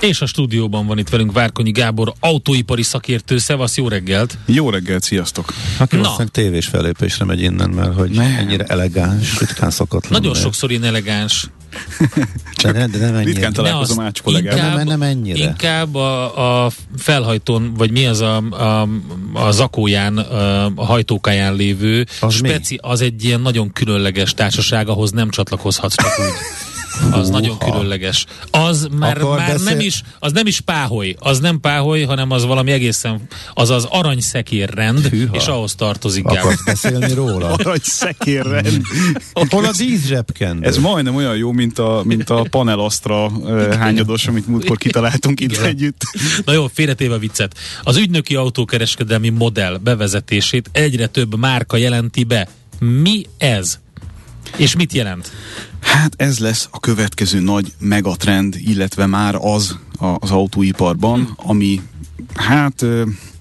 És 0.00 0.20
a 0.20 0.26
stúdióban 0.26 0.86
van 0.86 0.98
itt 0.98 1.08
velünk 1.08 1.32
Várkonyi 1.32 1.70
Gábor, 1.70 2.12
autóipari 2.20 2.82
szakértő. 2.82 3.38
Szevasz, 3.38 3.76
jó 3.76 3.88
reggelt! 3.88 4.38
Jó 4.46 4.70
reggelt, 4.70 5.02
sziasztok! 5.02 5.52
Aki 5.78 5.96
Na. 5.96 6.02
valószínűleg 6.02 6.32
tévés 6.32 6.66
fellépésre 6.66 7.24
megy 7.24 7.42
innen, 7.42 7.70
mert 7.70 7.94
hogy 7.94 8.10
ne. 8.10 8.38
ennyire 8.38 8.64
elegáns, 8.64 9.38
ritkán 9.38 9.70
szokott 9.70 10.08
lenni. 10.08 10.26
Nagyon 10.26 10.42
sokszor 10.42 10.70
én 10.70 10.84
elegáns. 10.84 11.46
de, 12.62 12.72
ne, 12.72 12.86
de 12.86 12.98
nem 12.98 13.14
ennyire. 13.14 13.30
Ritkán 13.30 13.52
találkozom 13.52 14.00
Ács 14.00 14.22
kollégával. 14.22 14.58
Inkább, 14.58 14.76
nem, 14.76 14.86
nem 14.86 15.02
ennyire. 15.02 15.38
Inkább 15.38 15.94
a, 15.94 16.64
a 16.64 16.70
felhajtón, 16.96 17.74
vagy 17.74 17.90
mi 17.90 18.06
az 18.06 18.20
a, 18.20 18.36
a, 18.36 18.88
a 19.32 19.50
zakóján, 19.50 20.18
a 20.74 20.84
hajtókáján 20.84 21.54
lévő 21.54 22.06
az 22.20 22.34
speci, 22.34 22.74
mi? 22.74 22.90
az 22.90 23.00
egy 23.00 23.24
ilyen 23.24 23.40
nagyon 23.40 23.72
különleges 23.72 24.34
társaság, 24.34 24.88
ahhoz 24.88 25.10
nem 25.10 25.30
csatlakozhatsz 25.30 25.94
csak 25.94 26.18
úgy. 26.18 26.34
Az 27.10 27.26
uh, 27.26 27.32
nagyon 27.32 27.58
különleges. 27.58 28.26
Az 28.50 28.88
már, 28.98 29.22
már 29.22 29.36
beszél... 29.36 29.64
nem 29.64 29.80
is, 29.80 30.02
az 30.18 30.32
nem 30.32 30.46
is 30.46 30.60
páholy, 30.60 31.16
az 31.18 31.38
nem 31.38 31.60
páholy, 31.60 32.02
hanem 32.02 32.30
az 32.30 32.44
valami 32.44 32.70
egészen, 32.70 33.20
az 33.54 33.70
az 33.70 33.86
aranyszekérrend, 33.90 35.06
Hűha. 35.06 35.36
és 35.36 35.46
ahhoz 35.46 35.74
tartozik 35.74 36.24
Akarsz 36.24 36.64
beszélni 36.64 37.12
róla? 37.12 37.52
aranyszekérrend. 37.58 38.82
Hol 39.48 39.64
a 39.64 39.72
díszsebkendő? 39.76 40.66
Ez 40.66 40.76
majdnem 40.76 41.14
olyan 41.14 41.36
jó, 41.36 41.52
mint 41.52 41.78
a, 41.78 42.02
mint 42.04 42.30
a 42.30 42.46
panelasztra 42.50 43.30
hányados, 43.76 44.26
amit 44.26 44.46
múltkor 44.46 44.76
kitaláltunk 44.76 45.40
itt 45.40 45.56
együtt. 45.56 46.02
Na 46.44 46.52
jó, 46.52 46.66
félretéve 46.72 47.14
a 47.14 47.18
viccet. 47.18 47.54
Az 47.82 47.96
ügynöki 47.96 48.34
autókereskedelmi 48.34 49.28
modell 49.28 49.76
bevezetését 49.76 50.68
egyre 50.72 51.06
több 51.06 51.38
márka 51.38 51.76
jelenti 51.76 52.24
be. 52.24 52.48
Mi 52.78 53.22
ez? 53.38 53.78
És 54.56 54.76
mit 54.76 54.92
jelent? 54.92 55.30
Hát 55.80 56.12
ez 56.16 56.38
lesz 56.38 56.68
a 56.70 56.80
következő 56.80 57.40
nagy 57.40 57.72
megatrend, 57.78 58.56
illetve 58.58 59.06
már 59.06 59.34
az 59.34 59.78
az 60.18 60.30
autóiparban, 60.30 61.32
ami 61.36 61.80
hát... 62.34 62.84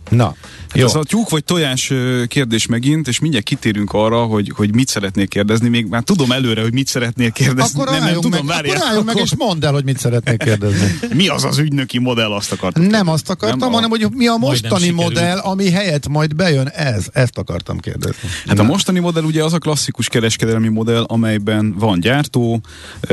Na, 0.10 0.36
jó. 0.74 0.86
Ez 0.86 0.96
a 0.96 1.04
tyúk 1.04 1.30
vagy 1.30 1.44
tojás 1.44 1.94
kérdés 2.28 2.66
megint, 2.66 3.08
és 3.08 3.20
mindjárt 3.20 3.46
kitérünk 3.46 3.94
arra, 3.94 4.24
hogy, 4.24 4.52
hogy 4.56 4.74
mit 4.74 4.88
szeretnél 4.88 5.28
kérdezni. 5.28 5.70
Még 5.70 5.86
már 5.86 6.04
tudom 6.04 6.32
előre, 6.32 6.62
hogy 6.62 6.74
mit 6.74 6.88
szeretnél 6.88 7.32
kérdezni. 7.32 7.82
Akkor 7.82 7.94
nem, 7.94 8.04
nem, 8.04 8.14
tudom, 8.14 8.32
meg, 8.32 8.46
várjál, 8.46 8.92
akkor 8.92 9.04
meg, 9.04 9.18
és 9.18 9.36
mondd 9.38 9.66
el, 9.66 9.74
hogy 9.74 9.84
mit 9.84 10.00
szeretnél 10.00 10.38
kérdezni. 10.38 11.00
mi 11.14 11.28
az 11.28 11.44
az 11.44 11.58
ügynöki 11.58 12.00
modell, 12.00 12.32
azt 12.32 12.52
akartam? 12.52 12.84
Nem 12.84 13.08
azt 13.08 13.30
akartam, 13.30 13.60
nem 13.60 13.72
hanem 13.72 13.90
hogy 13.90 14.08
mi 14.12 14.28
a 14.28 14.36
mostani 14.36 14.90
modell, 14.90 15.38
ami 15.38 15.70
helyett 15.70 16.08
majd 16.08 16.36
bejön 16.36 16.68
ez. 16.68 17.06
Ezt 17.14 17.38
akartam 17.38 17.80
kérdezni. 17.80 18.30
Hát 18.46 18.58
Na. 18.58 18.64
a 18.64 18.66
mostani 18.66 19.00
modell 19.00 19.24
ugye 19.24 19.44
az 19.44 19.54
a 19.54 19.58
klasszikus 19.58 20.08
kereskedelmi 20.08 20.68
modell, 20.68 21.04
amelyben 21.04 21.76
van 21.78 22.00
gyártó, 22.00 22.62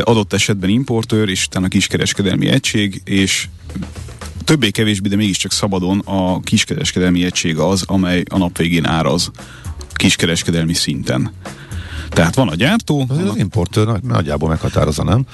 adott 0.02 0.32
esetben 0.32 0.70
importőr, 0.70 1.28
és 1.28 1.44
utána 1.44 1.68
kiskereskedelmi 1.68 2.48
egység, 2.48 3.00
és 3.04 3.48
többé-kevésbé, 4.46 5.08
de 5.08 5.16
mégiscsak 5.16 5.52
szabadon 5.52 5.98
a 5.98 6.40
kiskereskedelmi 6.40 7.24
egység 7.24 7.58
az, 7.58 7.82
amely 7.86 8.22
a 8.28 8.38
nap 8.38 8.58
végén 8.58 8.86
áraz 8.86 9.30
kiskereskedelmi 9.94 10.74
szinten. 10.74 11.30
Tehát 12.08 12.34
van 12.34 12.48
a 12.48 12.54
gyártó. 12.54 13.06
Az, 13.08 13.18
annak... 13.18 13.32
az 13.32 13.36
importőr 13.36 14.00
nagyjából 14.02 14.48
meghatározza, 14.48 15.04
nem? 15.04 15.26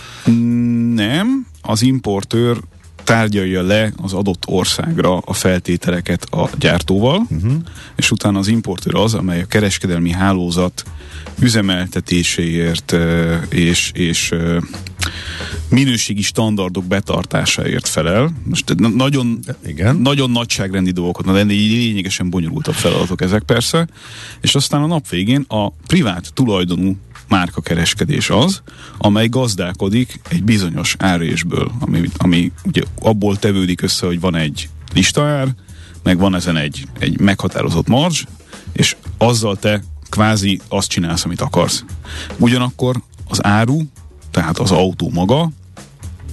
Nem, 0.94 1.46
az 1.62 1.83
importőr 1.83 2.56
tárgyalja 3.05 3.62
le 3.62 3.92
az 4.02 4.12
adott 4.12 4.42
országra 4.46 5.18
a 5.18 5.33
feltételeket 5.33 6.24
a 6.30 6.48
gyártóval, 6.58 7.27
uh-huh. 7.30 7.52
és 7.96 8.11
utána 8.11 8.39
az 8.39 8.48
importőr 8.48 8.94
az, 8.94 9.14
amely 9.14 9.40
a 9.40 9.46
kereskedelmi 9.46 10.11
hálózat 10.11 10.84
üzemeltetéséért 11.39 12.96
és, 13.48 13.90
és 13.94 14.34
minőségi 15.72 16.22
standardok 16.22 16.84
betartásáért 16.84 17.88
felel. 17.88 18.33
Most 18.44 18.74
nagyon, 18.94 19.38
Igen. 19.66 19.96
nagyon 19.96 20.30
nagyságrendi 20.30 20.90
dolgokat, 20.90 21.34
de 21.34 21.42
lényegesen 21.42 22.30
bonyolultabb 22.30 22.74
feladatok 22.74 23.20
ezek 23.20 23.42
persze, 23.42 23.88
és 24.40 24.55
aztán 24.55 24.82
a 24.82 24.86
nap 24.86 25.08
végén 25.08 25.44
a 25.48 25.70
privát 25.86 26.32
tulajdonú 26.34 26.96
márkakereskedés 27.28 28.30
az, 28.30 28.62
amely 28.98 29.28
gazdálkodik 29.28 30.20
egy 30.28 30.44
bizonyos 30.44 30.96
árésből, 30.98 31.70
ami, 31.78 32.02
ami 32.16 32.52
ugye 32.64 32.82
abból 33.00 33.36
tevődik 33.36 33.82
össze, 33.82 34.06
hogy 34.06 34.20
van 34.20 34.34
egy 34.34 34.68
listaár, 34.94 35.48
meg 36.02 36.18
van 36.18 36.34
ezen 36.34 36.56
egy, 36.56 36.86
egy 36.98 37.20
meghatározott 37.20 37.88
marzs, 37.88 38.24
és 38.72 38.96
azzal 39.18 39.56
te 39.56 39.82
kvázi 40.08 40.61
azt 40.68 40.88
csinálsz, 40.88 41.24
amit 41.24 41.40
akarsz. 41.40 41.84
Ugyanakkor 42.36 42.96
az 43.28 43.44
áru, 43.44 43.80
tehát 44.30 44.58
az 44.58 44.70
autó 44.70 45.11
maga, 45.11 45.50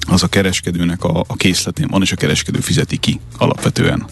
az 0.09 0.24
a 0.24 0.28
kereskedőnek 0.28 1.03
a, 1.03 1.24
a 1.28 1.36
készletén 1.36 1.88
van, 1.88 2.02
és 2.02 2.12
a 2.12 2.16
kereskedő 2.16 2.59
fizeti 2.59 2.97
ki 2.97 3.20
alapvetően. 3.38 4.06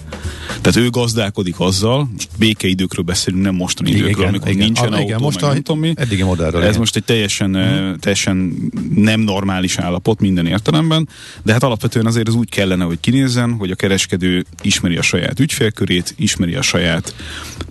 Tehát 0.47 0.75
ő 0.75 0.89
gazdálkodik 0.89 1.59
azzal, 1.59 2.09
most 2.13 2.29
békeidőkről 2.37 3.05
beszélünk, 3.05 3.43
nem 3.43 3.55
mostani 3.55 3.89
igen, 3.89 4.01
időkről, 4.01 4.27
amikor 4.27 4.47
igen, 4.47 4.63
nincsen 4.63 4.87
ah, 4.87 4.93
autó, 4.93 5.05
igen, 5.05 5.19
most 5.21 5.41
a, 5.41 5.47
nem 5.47 5.55
tudom 5.55 5.79
mi. 5.79 5.93
Eddigi 5.95 6.23
modellről. 6.23 6.61
Ez 6.61 6.67
igen. 6.67 6.79
most 6.79 6.95
egy 6.95 7.03
teljesen, 7.03 7.55
hmm. 7.55 7.99
teljesen 7.99 8.55
nem 8.95 9.19
normális 9.19 9.77
állapot 9.77 10.19
minden 10.19 10.45
értelemben, 10.45 11.09
de 11.43 11.51
hát 11.51 11.63
alapvetően 11.63 12.05
azért 12.05 12.27
az 12.27 12.35
úgy 12.35 12.49
kellene, 12.49 12.83
hogy 12.83 12.99
kinézzen, 12.99 13.51
hogy 13.51 13.71
a 13.71 13.75
kereskedő 13.75 14.45
ismeri 14.61 14.97
a 14.97 15.01
saját 15.01 15.39
ügyfélkörét, 15.39 16.13
ismeri 16.17 16.55
a 16.55 16.61
saját 16.61 17.15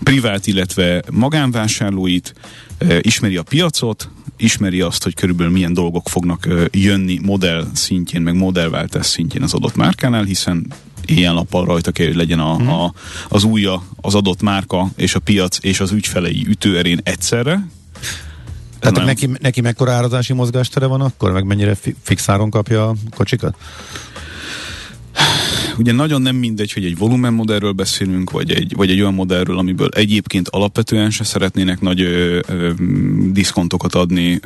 privát, 0.03 0.47
illetve 0.47 1.03
magánvásárlóit, 1.11 2.35
ismeri 3.01 3.37
a 3.37 3.43
piacot, 3.43 4.09
ismeri 4.37 4.81
azt, 4.81 5.03
hogy 5.03 5.15
körülbelül 5.15 5.53
milyen 5.53 5.73
dolgok 5.73 6.09
fognak 6.09 6.49
jönni 6.71 7.19
modell 7.23 7.67
szintjén, 7.73 8.23
meg 8.23 8.35
modellváltás 8.35 9.07
szintjén 9.07 9.43
az 9.43 9.55
adott 9.55 9.77
márkánál, 9.77 10.25
hiszen 10.25 10.67
ilyen 11.07 11.35
nappal 11.35 11.65
rajta 11.65 11.91
kell, 11.91 12.07
hogy 12.07 12.17
legyen 12.17 12.41
a, 12.41 12.57
hmm. 12.57 12.69
a, 12.69 12.93
az 13.29 13.45
újja, 13.45 13.83
az 14.01 14.15
adott 14.15 14.43
márka 14.43 14.89
és 14.97 15.15
a 15.15 15.19
piac 15.19 15.59
és 15.61 15.81
az 15.81 15.93
ügyfelei 15.93 16.47
ütőerén 16.49 17.01
egyszerre, 17.03 17.67
tehát 18.79 19.05
neki, 19.05 19.31
neki 19.41 19.61
mekkora 19.61 19.93
árazási 19.93 20.33
mozgástere 20.33 20.87
van 20.87 21.01
akkor, 21.01 21.33
meg 21.33 21.45
mennyire 21.45 21.77
fixáron 22.03 22.51
kapja 22.51 22.89
a 22.89 22.95
kocsikat? 23.15 23.57
Ugye 25.79 25.93
nagyon 25.93 26.23
nem 26.23 26.37
mindegy, 26.37 26.73
hogy 26.73 26.85
egy 26.85 26.99
volumen 26.99 27.33
modellről 27.33 27.73
beszélünk, 27.73 28.31
vagy 28.31 28.51
egy, 28.51 28.75
vagy 28.77 28.91
egy 28.91 29.01
olyan 29.01 29.15
modellről, 29.15 29.59
amiből 29.59 29.89
egyébként 29.89 30.49
alapvetően 30.49 31.11
se 31.11 31.25
szeretnének 31.25 31.81
nagy 31.81 32.01
ö, 32.01 32.41
ö, 32.49 32.71
diszkontokat 33.33 33.95
adni, 33.95 34.41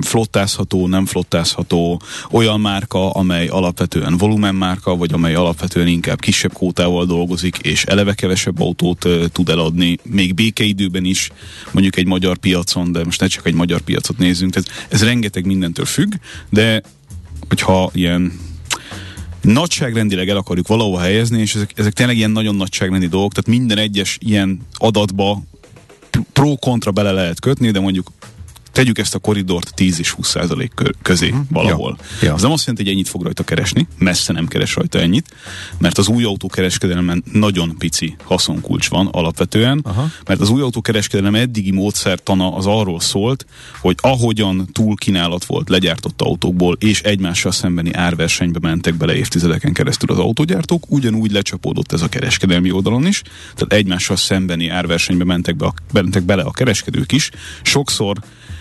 flottázható, 0.00 0.86
nem 0.86 1.06
flottázható, 1.06 2.00
olyan 2.30 2.60
márka, 2.60 3.10
amely 3.10 3.46
alapvetően 3.46 4.16
volumen 4.16 4.54
márka, 4.54 4.96
vagy 4.96 5.12
amely 5.12 5.34
alapvetően 5.34 5.86
inkább 5.86 6.20
kisebb 6.20 6.52
kótával 6.52 7.06
dolgozik, 7.06 7.56
és 7.56 7.84
eleve 7.84 8.14
kevesebb 8.14 8.60
autót 8.60 9.04
ö, 9.04 9.24
tud 9.32 9.48
eladni, 9.48 9.98
még 10.02 10.34
békeidőben 10.34 11.04
is, 11.04 11.30
mondjuk 11.72 11.96
egy 11.96 12.06
magyar 12.06 12.36
piacon, 12.36 12.92
de 12.92 13.04
most 13.04 13.20
ne 13.20 13.26
csak 13.26 13.46
egy 13.46 13.54
magyar 13.54 13.80
piacot 13.80 14.18
nézzünk, 14.18 14.56
ez, 14.56 14.64
ez 14.88 15.04
rengeteg 15.04 15.46
mindentől 15.46 15.84
függ, 15.84 16.12
de 16.50 16.82
hogyha 17.48 17.90
ilyen 17.92 18.32
nagyságrendileg 19.42 20.28
el 20.28 20.36
akarjuk 20.36 20.66
valahova 20.66 21.00
helyezni, 21.00 21.40
és 21.40 21.54
ezek, 21.54 21.72
ezek 21.76 21.92
tényleg 21.92 22.16
ilyen 22.16 22.30
nagyon 22.30 22.54
nagyságrendi 22.54 23.06
dolgok, 23.06 23.32
tehát 23.32 23.58
minden 23.60 23.78
egyes 23.78 24.18
ilyen 24.20 24.60
adatba 24.74 25.42
pro-kontra 26.32 26.90
bele 26.90 27.12
lehet 27.12 27.40
kötni, 27.40 27.70
de 27.70 27.80
mondjuk 27.80 28.10
tegyük 28.72 28.98
ezt 28.98 29.14
a 29.14 29.18
koridort 29.18 29.74
10 29.74 29.98
és 29.98 30.10
20 30.10 30.28
százalék 30.28 30.72
közé 31.02 31.28
uh-huh. 31.28 31.44
valahol. 31.50 31.98
Ja. 32.20 32.26
Ja. 32.26 32.34
Az 32.34 32.42
nem 32.42 32.50
azt 32.50 32.66
jelenti, 32.66 32.84
hogy 32.84 32.92
ennyit 32.92 33.08
fog 33.08 33.22
rajta 33.22 33.44
keresni, 33.44 33.86
messze 33.98 34.32
nem 34.32 34.46
keres 34.46 34.74
rajta 34.74 34.98
ennyit, 34.98 35.28
mert 35.78 35.98
az 35.98 36.08
új 36.08 36.24
autókereskedelemben 36.24 37.24
nagyon 37.32 37.74
pici 37.78 38.16
haszonkulcs 38.24 38.88
van 38.88 39.06
alapvetően, 39.06 39.80
Aha. 39.82 40.10
mert 40.26 40.40
az 40.40 40.48
új 40.48 40.60
autókereskedelem 40.60 41.34
eddigi 41.34 41.70
módszertana 41.70 42.54
az 42.54 42.66
arról 42.66 43.00
szólt, 43.00 43.46
hogy 43.80 43.96
ahogyan 44.00 44.68
túl 44.72 44.96
kínálat 44.96 45.44
volt 45.44 45.68
legyártott 45.68 46.22
autókból, 46.22 46.76
és 46.78 47.02
egymással 47.02 47.52
szembeni 47.52 47.92
árversenybe 47.92 48.58
mentek 48.62 48.94
bele 48.94 49.14
évtizedeken 49.14 49.72
keresztül 49.72 50.10
az 50.10 50.18
autógyártók, 50.18 50.84
ugyanúgy 50.88 51.32
lecsapódott 51.32 51.92
ez 51.92 52.02
a 52.02 52.08
kereskedelmi 52.08 52.70
oldalon 52.70 53.06
is, 53.06 53.22
tehát 53.54 53.72
egymással 53.72 54.16
szembeni 54.16 54.68
árversenybe 54.68 55.24
mentek, 55.24 55.56
be 55.56 55.66
a, 55.66 55.74
mentek 55.92 56.22
bele 56.22 56.42
a 56.42 56.50
kereskedők 56.50 57.12
is. 57.12 57.30
Sokszor 57.62 58.16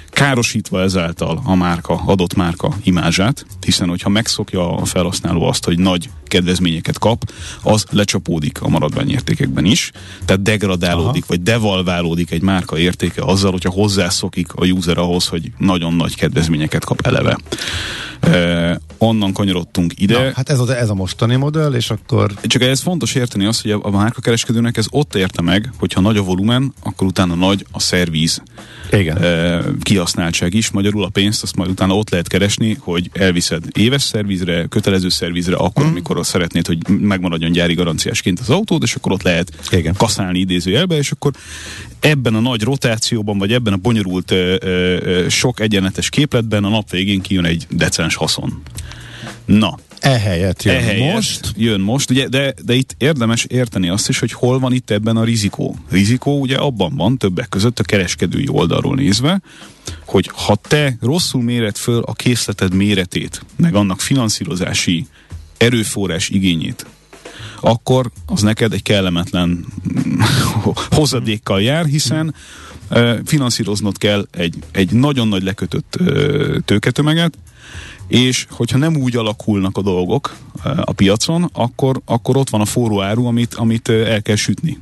károsítva 0.09 0.81
ezáltal 0.81 1.41
a 1.43 1.55
márka, 1.55 2.01
adott 2.05 2.33
márka 2.33 2.75
imázsát, 2.83 3.45
hiszen 3.61 3.89
hogyha 3.89 4.09
megszokja 4.09 4.77
a 4.77 4.85
felhasználó 4.85 5.43
azt, 5.43 5.65
hogy 5.65 5.79
nagy 5.79 6.09
kedvezményeket 6.23 6.99
kap, 6.99 7.31
az 7.61 7.85
lecsapódik 7.91 8.61
a 8.61 8.67
maradványértékekben 8.67 9.65
is, 9.65 9.91
tehát 10.25 10.41
degradálódik, 10.41 11.23
Aha. 11.23 11.25
vagy 11.27 11.43
devalválódik 11.43 12.31
egy 12.31 12.41
márka 12.41 12.77
értéke 12.77 13.21
azzal, 13.23 13.51
hogyha 13.51 13.71
hozzászokik 13.71 14.53
a 14.53 14.65
user 14.65 14.97
ahhoz, 14.97 15.27
hogy 15.27 15.51
nagyon 15.57 15.93
nagy 15.93 16.15
kedvezményeket 16.15 16.85
kap 16.85 17.01
eleve. 17.01 17.37
Eh, 18.19 18.75
onnan 18.99 19.33
kanyarodtunk 19.33 19.93
ide. 19.95 20.23
Na, 20.23 20.31
hát 20.35 20.49
ez 20.49 20.59
a, 20.59 20.77
ez 20.77 20.89
a 20.89 20.93
mostani 20.93 21.35
modell, 21.35 21.73
és 21.73 21.89
akkor... 21.89 22.33
Csak 22.41 22.61
ez 22.61 22.81
fontos 22.81 23.15
érteni 23.15 23.45
azt, 23.45 23.61
hogy 23.61 23.71
a, 23.71 23.79
a 23.81 23.89
márkakereskedőnek 23.89 24.77
ez 24.77 24.85
ott 24.89 25.15
érte 25.15 25.41
meg, 25.41 25.71
hogyha 25.77 26.01
nagy 26.01 26.17
a 26.17 26.21
volumen, 26.23 26.73
akkor 26.83 27.07
utána 27.07 27.35
nagy 27.35 27.65
a 27.71 27.79
szervíz 27.79 28.41
Igen. 28.91 29.17
Eh, 29.17 29.59
kihasználtság 29.81 30.53
is. 30.53 30.71
Magyarul 30.71 31.03
a 31.03 31.09
pénzt 31.09 31.43
azt 31.43 31.55
majd 31.55 31.69
utána 31.69 31.95
ott 31.95 32.09
lehet 32.09 32.27
keresni, 32.27 32.77
hogy 32.79 33.09
elviszed 33.13 33.63
éves 33.73 34.01
szervízre, 34.01 34.65
kötelező 34.65 35.09
szervízre, 35.09 35.55
akkor, 35.55 35.85
mm. 35.85 35.89
amikor 35.89 36.17
azt 36.17 36.29
szeretnéd, 36.29 36.67
hogy 36.67 36.77
megmaradjon 36.87 37.51
gyári 37.51 37.73
garanciásként 37.73 38.39
az 38.39 38.49
autód, 38.49 38.83
és 38.83 38.95
akkor 38.95 39.11
ott 39.11 39.23
lehet 39.23 39.51
Igen. 39.69 39.93
kaszálni 39.97 40.39
idézőjelbe, 40.39 40.97
és 40.97 41.11
akkor 41.11 41.31
ebben 41.99 42.35
a 42.35 42.39
nagy 42.39 42.61
rotációban, 42.61 43.37
vagy 43.37 43.53
ebben 43.53 43.73
a 43.73 43.77
bonyolult 43.77 44.31
ö, 44.31 44.55
ö, 44.59 45.25
sok 45.29 45.59
egyenletes 45.59 46.09
képletben 46.09 46.63
a 46.63 46.69
nap 46.69 46.89
végén 46.89 47.21
kijön 47.21 47.45
egy 47.45 47.67
decens 47.69 48.15
haszon. 48.15 48.61
Na, 49.57 49.77
Ehelyett 49.99 50.63
jön 50.63 50.75
Ehelyett 50.75 51.13
most. 51.13 51.51
Jön 51.55 51.79
most, 51.79 52.09
ugye, 52.09 52.27
de, 52.27 52.53
de 52.63 52.73
itt 52.73 52.95
érdemes 52.97 53.45
érteni 53.45 53.89
azt 53.89 54.09
is, 54.09 54.19
hogy 54.19 54.31
hol 54.31 54.59
van 54.59 54.73
itt 54.73 54.89
ebben 54.89 55.17
a 55.17 55.23
rizikó. 55.23 55.75
Rizikó 55.89 56.39
ugye 56.39 56.57
abban 56.57 56.95
van, 56.95 57.17
többek 57.17 57.49
között 57.49 57.79
a 57.79 57.83
kereskedői 57.83 58.47
oldalról 58.47 58.95
nézve, 58.95 59.41
hogy 60.05 60.29
ha 60.33 60.55
te 60.55 60.97
rosszul 61.01 61.41
méret 61.41 61.77
föl 61.77 62.01
a 62.05 62.13
készleted 62.13 62.73
méretét, 62.73 63.45
meg 63.55 63.75
annak 63.75 64.01
finanszírozási 64.01 65.07
erőforrás 65.57 66.29
igényét, 66.29 66.85
akkor 67.59 68.11
az 68.25 68.41
neked 68.41 68.73
egy 68.73 68.83
kellemetlen 68.83 69.65
hozadékkal 70.95 71.61
jár, 71.61 71.85
hiszen 71.85 72.35
finanszíroznod 73.25 73.97
kell 73.97 74.27
egy, 74.31 74.55
egy 74.71 74.91
nagyon 74.91 75.27
nagy 75.27 75.43
lekötött 75.43 75.97
tőketömeget, 76.65 77.37
és 78.07 78.45
hogyha 78.49 78.77
nem 78.77 78.95
úgy 78.95 79.15
alakulnak 79.15 79.77
a 79.77 79.81
dolgok 79.81 80.35
a 80.63 80.91
piacon, 80.91 81.49
akkor, 81.53 82.01
akkor 82.05 82.37
ott 82.37 82.49
van 82.49 82.61
a 82.61 82.65
forró 82.65 83.01
áru, 83.01 83.25
amit, 83.25 83.53
amit 83.53 83.89
el 83.89 84.21
kell 84.21 84.35
sütni. 84.35 84.77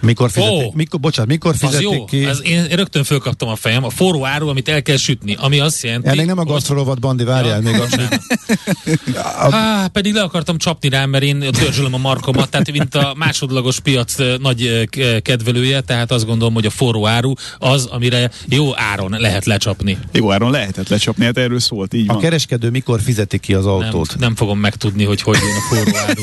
Mikor 0.00 0.30
fizetik, 0.30 0.66
oh, 0.66 0.74
mikor, 0.74 1.00
bocsánat, 1.00 1.30
mikor 1.30 1.56
fizetik 1.56 1.90
jó. 1.90 2.04
ki? 2.04 2.24
Ez 2.24 2.40
én, 2.42 2.64
én 2.64 2.76
rögtön 2.76 3.04
fölkaptam 3.04 3.48
a 3.48 3.56
fejem. 3.56 3.84
A 3.84 3.90
forró 3.90 4.24
áru, 4.24 4.48
amit 4.48 4.68
el 4.68 4.82
kell 4.82 4.96
sütni, 4.96 5.36
ami 5.38 5.58
azt 5.58 5.82
jelenti... 5.82 6.08
Ennek 6.08 6.26
nem 6.26 6.38
a 6.38 6.44
gasztrolovat 6.44 7.00
bandi, 7.00 7.24
várjál 7.24 7.62
ja, 7.62 7.70
még. 7.70 7.80
A... 7.80 9.50
Há, 9.54 9.86
pedig 9.86 10.14
le 10.14 10.22
akartam 10.22 10.58
csapni 10.58 10.88
rá, 10.88 11.06
mert 11.06 11.24
én 11.24 11.38
törzsölöm 11.38 11.94
a 11.94 11.98
markomat, 11.98 12.50
tehát 12.50 12.72
mint 12.72 12.94
a 12.94 13.14
másodlagos 13.16 13.80
piac 13.80 14.16
nagy 14.38 14.88
kedvelője, 15.22 15.80
tehát 15.80 16.10
azt 16.10 16.26
gondolom, 16.26 16.54
hogy 16.54 16.66
a 16.66 16.70
forró 16.70 17.06
áru 17.06 17.32
az, 17.58 17.84
amire 17.84 18.30
jó 18.48 18.76
áron 18.76 19.16
lehet 19.18 19.44
lecsapni. 19.44 19.98
Jó 20.12 20.32
áron 20.32 20.50
lehetett 20.50 20.88
lecsapni, 20.88 21.24
hát 21.24 21.38
erről 21.38 21.60
szólt, 21.60 21.94
így 21.94 22.08
A 22.08 22.12
van. 22.12 22.22
kereskedő 22.22 22.70
mikor 22.70 23.00
fizeti 23.00 23.38
ki 23.38 23.54
az 23.54 23.66
autót? 23.66 24.08
Nem, 24.08 24.18
nem 24.18 24.34
fogom 24.36 24.58
megtudni, 24.58 25.04
hogy 25.04 25.22
hogy 25.22 25.38
jön 25.40 25.56
a 25.56 25.74
forró 25.74 25.96
áru. 25.96 26.22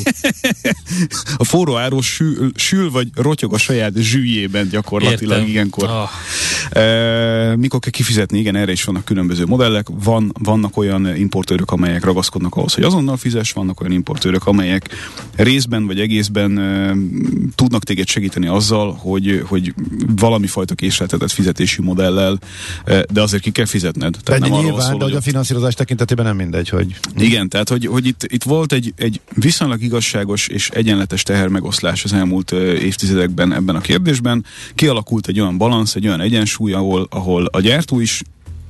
a 1.37 1.43
forró 1.43 1.77
áru 1.77 2.01
sül, 2.01 2.51
sül 2.55 2.91
vagy 2.91 3.07
rotyog 3.31 3.53
a 3.53 3.57
saját 3.57 3.93
zsűjében 3.97 4.67
gyakorlatilag 4.69 5.37
Értem. 5.37 5.51
ilyenkor. 5.51 5.89
Oh. 5.89 6.81
E, 6.81 7.55
mikor 7.55 7.79
kell 7.79 7.91
kifizetni, 7.91 8.39
igen, 8.39 8.55
erre 8.55 8.71
is 8.71 8.83
vannak 8.83 9.05
különböző 9.05 9.45
modellek. 9.45 9.87
Van, 10.03 10.31
vannak 10.39 10.77
olyan 10.77 11.15
importőrök, 11.15 11.71
amelyek 11.71 12.03
ragaszkodnak 12.03 12.55
ahhoz, 12.55 12.73
hogy 12.73 12.83
azonnal 12.83 13.17
fizes, 13.17 13.51
vannak 13.51 13.81
olyan 13.81 13.93
importőrök, 13.93 14.47
amelyek 14.47 14.89
részben 15.35 15.85
vagy 15.85 15.99
egészben 15.99 16.57
e, 16.57 16.95
tudnak 17.55 17.83
téged 17.83 18.07
segíteni 18.07 18.47
azzal, 18.47 18.93
hogy, 18.93 19.43
hogy 19.45 19.73
valami 20.15 20.47
fajta 20.47 20.75
késleltetett 20.75 21.31
fizetési 21.31 21.81
modellel, 21.81 22.39
e, 22.85 23.05
de 23.11 23.21
azért 23.21 23.43
ki 23.43 23.51
kell 23.51 23.65
fizetned. 23.65 24.17
Tehát 24.23 24.41
nem 24.41 24.51
nyilván, 24.51 24.89
szól, 24.89 24.97
de 24.97 25.03
hogy 25.03 25.15
a 25.15 25.21
finanszírozás 25.21 25.73
tekintetében 25.73 26.25
nem 26.25 26.35
mindegy, 26.35 26.69
hogy... 26.69 26.95
Igen, 27.17 27.49
tehát 27.49 27.69
hogy, 27.69 27.85
hogy 27.85 28.05
itt, 28.05 28.23
itt 28.27 28.43
volt 28.43 28.73
egy, 28.73 28.93
egy 28.95 29.21
viszonylag 29.33 29.81
igazságos 29.81 30.47
és 30.47 30.69
egyenletes 30.69 31.23
tehermegoszlás 31.23 32.03
az 32.03 32.13
elmúlt 32.13 32.51
évtizedekben 33.21 33.53
ebben 33.53 33.75
a 33.75 33.79
kérdésben. 33.79 34.45
Kialakult 34.75 35.27
egy 35.27 35.39
olyan 35.39 35.57
balansz, 35.57 35.95
egy 35.95 36.07
olyan 36.07 36.21
egyensúly, 36.21 36.73
ahol, 36.73 37.07
ahol 37.09 37.45
a 37.45 37.59
gyártó 37.59 37.99
is 37.99 38.21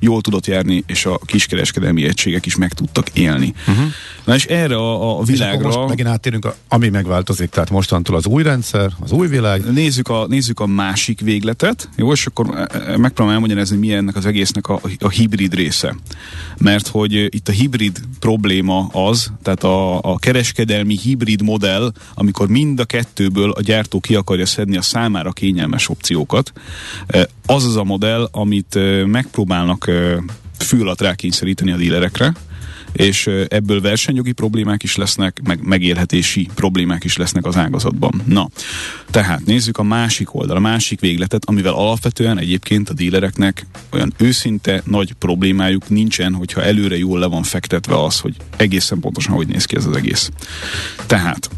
jól 0.02 0.20
tudott 0.20 0.46
járni, 0.46 0.84
és 0.86 1.06
a 1.06 1.18
kiskereskedelmi 1.24 2.04
egységek 2.04 2.46
is 2.46 2.56
meg 2.56 2.72
tudtak 2.72 3.08
élni. 3.12 3.54
Uh-huh. 3.68 3.84
Na 4.24 4.34
és 4.34 4.44
erre 4.44 4.76
a, 4.76 5.18
a 5.18 5.22
világra... 5.22 5.68
És 5.68 5.74
most 5.74 5.88
megint 5.88 6.08
áttérünk, 6.08 6.44
a, 6.44 6.54
ami 6.68 6.88
megváltozik, 6.88 7.50
tehát 7.50 7.70
mostantól 7.70 8.16
az 8.16 8.26
új 8.26 8.42
rendszer, 8.42 8.90
az 9.00 9.12
új 9.12 9.26
világ. 9.28 9.72
Nézzük 9.72 10.08
a, 10.08 10.26
nézzük 10.28 10.60
a 10.60 10.66
másik 10.66 11.20
végletet, 11.20 11.88
jó, 11.96 12.12
és 12.12 12.26
akkor 12.26 12.46
e, 12.54 12.60
e, 12.60 12.96
megpróbálom 12.96 13.30
elmagyarázni, 13.30 13.76
mi 13.76 13.92
ennek 13.92 14.16
az 14.16 14.26
egésznek 14.26 14.68
a, 14.68 14.80
a 14.98 15.08
hibrid 15.08 15.54
része. 15.54 15.96
Mert 16.58 16.88
hogy 16.88 17.12
itt 17.12 17.48
a 17.48 17.52
hibrid 17.52 18.00
probléma 18.18 18.86
az, 18.86 19.32
tehát 19.42 19.64
a, 19.64 19.98
a 19.98 20.18
kereskedelmi 20.18 20.98
hibrid 20.98 21.42
modell, 21.42 21.92
amikor 22.14 22.48
mind 22.48 22.80
a 22.80 22.84
kettőből 22.84 23.50
a 23.50 23.60
gyártó 23.60 24.00
ki 24.00 24.14
akarja 24.14 24.46
szedni 24.46 24.76
a 24.76 24.82
számára 24.82 25.32
kényelmes 25.32 25.88
opciókat, 25.88 26.52
e, 27.06 27.28
az 27.46 27.64
az 27.64 27.76
a 27.76 27.84
modell, 27.84 28.28
amit 28.32 28.78
megpróbálnak 29.06 29.90
fül 30.58 30.80
alatt 30.80 31.00
rákényszeríteni 31.00 31.72
a 31.72 31.76
dílerekre, 31.76 32.32
és 32.92 33.26
ebből 33.48 33.80
versenyjogi 33.80 34.32
problémák 34.32 34.82
is 34.82 34.96
lesznek, 34.96 35.40
meg 35.44 35.62
megélhetési 35.62 36.48
problémák 36.54 37.04
is 37.04 37.16
lesznek 37.16 37.46
az 37.46 37.56
ágazatban. 37.56 38.22
Na, 38.24 38.48
tehát 39.10 39.44
nézzük 39.44 39.78
a 39.78 39.82
másik 39.82 40.34
oldal, 40.34 40.56
a 40.56 40.60
másik 40.60 41.00
végletet, 41.00 41.44
amivel 41.44 41.72
alapvetően 41.72 42.38
egyébként 42.38 42.88
a 42.88 42.92
dílereknek 42.92 43.66
olyan 43.90 44.12
őszinte 44.16 44.82
nagy 44.84 45.12
problémájuk 45.12 45.88
nincsen, 45.88 46.34
hogyha 46.34 46.62
előre 46.62 46.98
jól 46.98 47.18
le 47.18 47.26
van 47.26 47.42
fektetve 47.42 48.02
az, 48.04 48.18
hogy 48.18 48.36
egészen 48.56 49.00
pontosan 49.00 49.34
hogy 49.34 49.46
néz 49.46 49.64
ki 49.64 49.76
ez 49.76 49.86
az 49.86 49.96
egész. 49.96 50.30
Tehát 51.06 51.50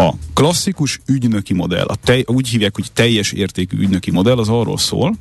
a 0.00 0.14
klasszikus 0.34 1.00
ügynöki 1.06 1.54
modell, 1.54 1.86
a 1.86 1.94
tej, 1.94 2.24
úgy 2.26 2.48
hívják, 2.48 2.74
hogy 2.74 2.92
teljes 2.92 3.32
értékű 3.32 3.78
ügynöki 3.78 4.10
modell, 4.10 4.38
az 4.38 4.48
arról 4.48 4.78
szól, 4.78 5.16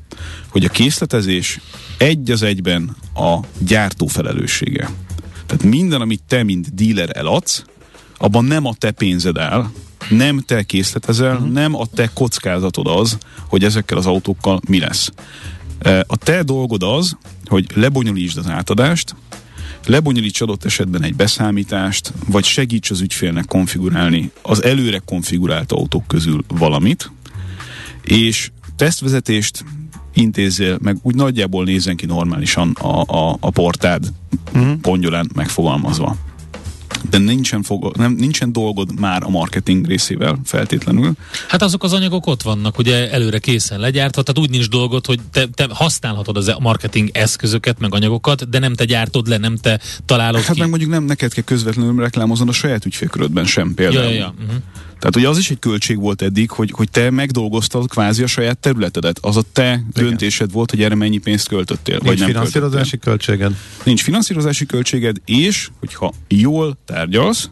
hogy 0.47 0.65
a 0.65 0.69
készletezés 0.69 1.59
egy 1.97 2.31
az 2.31 2.41
egyben 2.41 2.95
a 3.15 3.39
gyártó 3.57 4.07
felelőssége. 4.07 4.89
Tehát 5.45 5.63
minden, 5.63 6.01
amit 6.01 6.21
te, 6.27 6.43
mint 6.43 6.73
dealer 6.73 7.17
eladsz, 7.17 7.63
abban 8.17 8.45
nem 8.45 8.65
a 8.65 8.73
te 8.73 8.91
pénzed 8.91 9.37
áll, 9.37 9.65
nem 10.09 10.39
te 10.39 10.63
készletezel, 10.63 11.35
uh-huh. 11.35 11.51
nem 11.51 11.75
a 11.75 11.85
te 11.85 12.09
kockázatod 12.13 12.87
az, 12.87 13.17
hogy 13.47 13.63
ezekkel 13.63 13.97
az 13.97 14.05
autókkal 14.05 14.59
mi 14.67 14.79
lesz. 14.79 15.11
E, 15.79 16.03
a 16.07 16.17
te 16.17 16.43
dolgod 16.43 16.83
az, 16.83 17.17
hogy 17.45 17.65
lebonyolítsd 17.75 18.37
az 18.37 18.47
átadást, 18.47 19.15
lebonyolíts 19.85 20.41
adott 20.41 20.65
esetben 20.65 21.03
egy 21.03 21.15
beszámítást, 21.15 22.13
vagy 22.27 22.43
segíts 22.43 22.91
az 22.91 23.01
ügyfélnek 23.01 23.45
konfigurálni 23.45 24.31
az 24.41 24.63
előre 24.63 25.01
konfigurált 25.05 25.71
autók 25.71 26.07
közül 26.07 26.43
valamit, 26.47 27.11
és 28.01 28.51
tesztvezetést 28.75 29.65
intézzél, 30.13 30.77
meg 30.81 30.97
úgy 31.01 31.15
nagyjából 31.15 31.63
nézzen 31.63 31.95
ki 31.95 32.05
normálisan 32.05 32.71
a, 32.71 33.01
a, 33.01 33.37
a 33.39 33.49
portád 33.49 34.13
uh-huh. 34.53 34.75
pongyolán 34.75 35.29
megfogalmazva 35.35 36.15
de 37.09 37.17
nincsen, 37.17 37.63
fog, 37.63 37.95
nem, 37.95 38.11
nincsen 38.11 38.51
dolgod 38.51 38.99
már 38.99 39.23
a 39.23 39.29
marketing 39.29 39.85
részével 39.85 40.39
feltétlenül. 40.43 41.13
Hát 41.47 41.61
azok 41.61 41.83
az 41.83 41.93
anyagok 41.93 42.27
ott 42.27 42.41
vannak, 42.41 42.77
ugye 42.77 43.11
előre 43.11 43.39
készen 43.39 43.79
legyártva, 43.79 44.21
tehát 44.21 44.41
úgy 44.41 44.49
nincs 44.49 44.69
dolgod, 44.69 45.05
hogy 45.05 45.19
te, 45.31 45.47
te 45.47 45.67
használhatod 45.69 46.37
az 46.37 46.55
marketing 46.59 47.09
eszközöket, 47.13 47.79
meg 47.79 47.93
anyagokat, 47.93 48.49
de 48.49 48.59
nem 48.59 48.73
te 48.73 48.85
gyártod 48.85 49.27
le, 49.27 49.37
nem 49.37 49.55
te 49.55 49.79
találod 50.05 50.41
hát 50.41 50.53
ki. 50.53 50.59
meg 50.59 50.69
mondjuk 50.69 50.91
nem 50.91 51.03
neked 51.03 51.33
kell 51.33 51.43
közvetlenül 51.43 52.01
reklámoznod 52.01 52.49
a 52.49 52.51
saját 52.51 52.85
ügyfélkörödben 52.85 53.45
sem 53.45 53.73
például. 53.73 54.03
Ja, 54.03 54.09
ja, 54.09 54.15
ja. 54.15 54.33
Uh-huh. 54.39 54.61
Tehát 54.99 55.15
ugye 55.15 55.29
az 55.29 55.37
is 55.37 55.49
egy 55.49 55.59
költség 55.59 55.99
volt 55.99 56.21
eddig, 56.21 56.51
hogy, 56.51 56.71
hogy 56.71 56.91
te 56.91 57.09
megdolgoztad 57.09 57.87
kvázi 57.87 58.23
a 58.23 58.27
saját 58.27 58.57
területedet. 58.57 59.19
Az 59.21 59.37
a 59.37 59.41
te 59.53 59.67
Igen. 59.67 59.89
döntésed 59.93 60.51
volt, 60.51 60.69
hogy 60.69 60.83
erre 60.83 60.95
mennyi 60.95 61.17
pénzt 61.17 61.47
költöttél. 61.47 61.97
Nincs 62.01 62.07
vagy 62.07 62.17
nem 62.17 62.27
finanszírozási 62.27 62.97
költöttél. 62.97 63.37
költséged. 63.37 63.83
Nincs 63.83 64.03
finanszírozási 64.03 64.65
költséged, 64.65 65.17
és 65.25 65.69
hogyha 65.79 66.13
jól 66.27 66.77
tárgyalsz, 66.85 67.49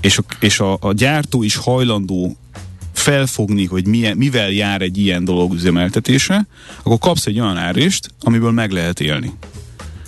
és 0.00 0.18
a, 0.18 0.22
és 0.40 0.60
a, 0.60 0.76
a 0.80 0.92
gyártó 0.92 1.42
is 1.42 1.56
hajlandó 1.56 2.36
felfogni, 2.92 3.66
hogy 3.66 3.86
milyen, 3.86 4.16
mivel 4.16 4.50
jár 4.50 4.82
egy 4.82 4.98
ilyen 4.98 5.24
dolog 5.24 5.54
üzemeltetése, 5.54 6.46
akkor 6.82 6.98
kapsz 6.98 7.26
egy 7.26 7.40
olyan 7.40 7.56
árést, 7.56 8.10
amiből 8.20 8.50
meg 8.50 8.70
lehet 8.70 9.00
élni. 9.00 9.32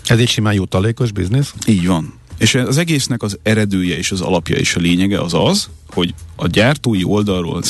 Ez 0.05 0.19
egy 0.19 0.29
simán 0.29 0.55
jutalékos 0.55 1.13
biznisz? 1.13 1.55
Így 1.67 1.87
van. 1.87 2.21
És 2.43 2.55
az 2.55 2.79
egésznek 2.79 3.23
az 3.23 3.39
eredője 3.43 3.97
és 3.97 4.11
az 4.11 4.21
alapja 4.21 4.57
és 4.57 4.75
a 4.75 4.81
lényege 4.81 5.21
az 5.21 5.35
az, 5.35 5.69
hogy 5.89 6.15
a 6.37 6.47
gyártói 6.47 7.05
oldalról 7.05 7.63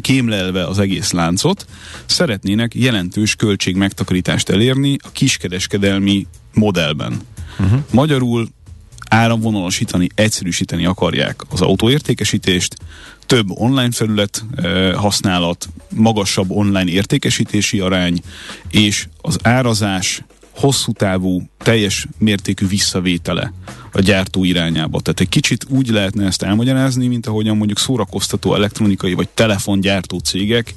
kémlelve 0.00 0.66
az 0.66 0.78
egész 0.78 1.10
láncot 1.10 1.66
szeretnének 2.06 2.74
jelentős 2.74 3.34
költség 3.34 3.76
megtakarítást 3.76 4.48
elérni 4.48 4.96
a 5.02 5.10
kiskereskedelmi 5.12 6.26
modellben. 6.54 7.20
Uh-huh. 7.58 7.80
Magyarul 7.90 8.48
áramvonalasítani, 9.08 10.08
egyszerűsíteni 10.14 10.86
akarják 10.86 11.42
az 11.48 11.60
autóértékesítést, 11.60 12.76
több 13.26 13.50
online 13.50 13.92
felület 13.92 14.44
e, 14.56 14.94
használat, 14.94 15.68
magasabb 15.94 16.50
online 16.50 16.90
értékesítési 16.90 17.80
arány, 17.80 18.20
és 18.70 19.06
az 19.20 19.38
árazás 19.42 20.22
hosszú 20.60 20.92
távú, 20.92 21.42
teljes 21.58 22.06
mértékű 22.18 22.66
visszavétele 22.66 23.52
a 23.92 24.00
gyártó 24.00 24.44
irányába. 24.44 25.00
Tehát 25.00 25.20
egy 25.20 25.28
kicsit 25.28 25.66
úgy 25.68 25.88
lehetne 25.88 26.26
ezt 26.26 26.42
elmagyarázni, 26.42 27.06
mint 27.06 27.26
ahogyan 27.26 27.56
mondjuk 27.56 27.78
szórakoztató 27.78 28.54
elektronikai 28.54 29.14
vagy 29.14 29.28
telefongyártó 29.28 30.18
cégek 30.18 30.74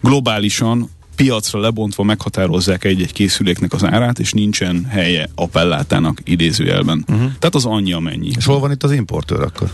globálisan 0.00 0.90
piacra 1.16 1.60
lebontva 1.60 2.02
meghatározzák 2.02 2.84
egy-egy 2.84 3.12
készüléknek 3.12 3.72
az 3.72 3.84
árát, 3.84 4.18
és 4.18 4.32
nincsen 4.32 4.84
helye 4.84 5.28
appellátának 5.34 6.20
idézőjelben. 6.24 7.04
Uh-huh. 7.08 7.32
Tehát 7.38 7.54
az 7.54 7.64
anyja 7.64 7.98
mennyi. 7.98 8.30
És 8.36 8.44
hol 8.44 8.58
van 8.58 8.70
itt 8.70 8.82
az 8.82 8.92
importőr 8.92 9.40
akkor? 9.40 9.72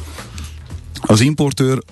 Az 1.00 1.20
importőr 1.20 1.82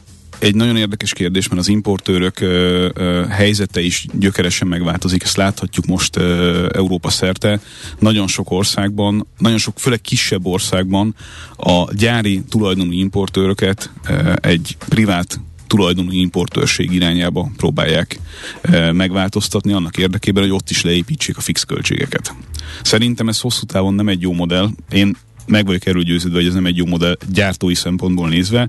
egy 0.40 0.54
nagyon 0.54 0.76
érdekes 0.76 1.12
kérdés, 1.12 1.48
mert 1.48 1.60
az 1.60 1.68
importőrök 1.68 2.40
ö, 2.40 2.88
ö, 2.94 3.24
helyzete 3.28 3.80
is 3.80 4.06
gyökeresen 4.12 4.68
megváltozik, 4.68 5.22
ezt 5.22 5.36
láthatjuk 5.36 5.86
most 5.86 6.16
ö, 6.16 6.68
Európa 6.72 7.10
szerte. 7.10 7.60
Nagyon 7.98 8.26
sok 8.26 8.50
országban, 8.50 9.26
nagyon 9.38 9.58
sok, 9.58 9.78
főleg 9.78 10.00
kisebb 10.00 10.46
országban 10.46 11.14
a 11.56 11.94
gyári 11.94 12.42
tulajdonú 12.48 12.92
importőröket 12.92 13.90
ö, 14.08 14.32
egy 14.40 14.76
privát 14.88 15.40
tulajdonú 15.70 16.12
importőrség 16.12 16.92
irányába 16.92 17.50
próbálják 17.56 18.20
e, 18.62 18.92
megváltoztatni 18.92 19.72
annak 19.72 19.96
érdekében, 19.96 20.42
hogy 20.42 20.52
ott 20.52 20.70
is 20.70 20.82
leépítsék 20.82 21.36
a 21.36 21.40
fix 21.40 21.62
költségeket. 21.62 22.34
Szerintem 22.82 23.28
ez 23.28 23.40
hosszú 23.40 23.64
távon 23.66 23.94
nem 23.94 24.08
egy 24.08 24.20
jó 24.20 24.32
modell. 24.32 24.68
Én 24.92 25.16
meg 25.46 25.66
vagyok 25.66 25.86
erről 25.86 26.02
győződve, 26.02 26.38
hogy 26.38 26.46
ez 26.46 26.54
nem 26.54 26.66
egy 26.66 26.76
jó 26.76 26.86
modell 26.86 27.16
gyártói 27.32 27.74
szempontból 27.74 28.28
nézve. 28.28 28.68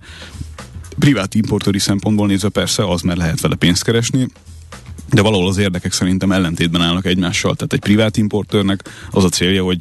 Privát 1.01 1.35
importőri 1.35 1.79
szempontból 1.79 2.27
nézve 2.27 2.49
persze 2.49 2.87
az, 2.87 3.01
mert 3.01 3.17
lehet 3.17 3.41
vele 3.41 3.55
pénzt 3.55 3.83
keresni, 3.83 4.27
de 5.09 5.21
valahol 5.21 5.47
az 5.47 5.57
érdekek 5.57 5.91
szerintem 5.91 6.31
ellentétben 6.31 6.81
állnak 6.81 7.05
egymással. 7.05 7.55
Tehát 7.55 7.73
egy 7.73 7.79
privát 7.79 8.17
importőrnek 8.17 8.89
az 9.11 9.23
a 9.23 9.29
célja, 9.29 9.63
hogy 9.63 9.77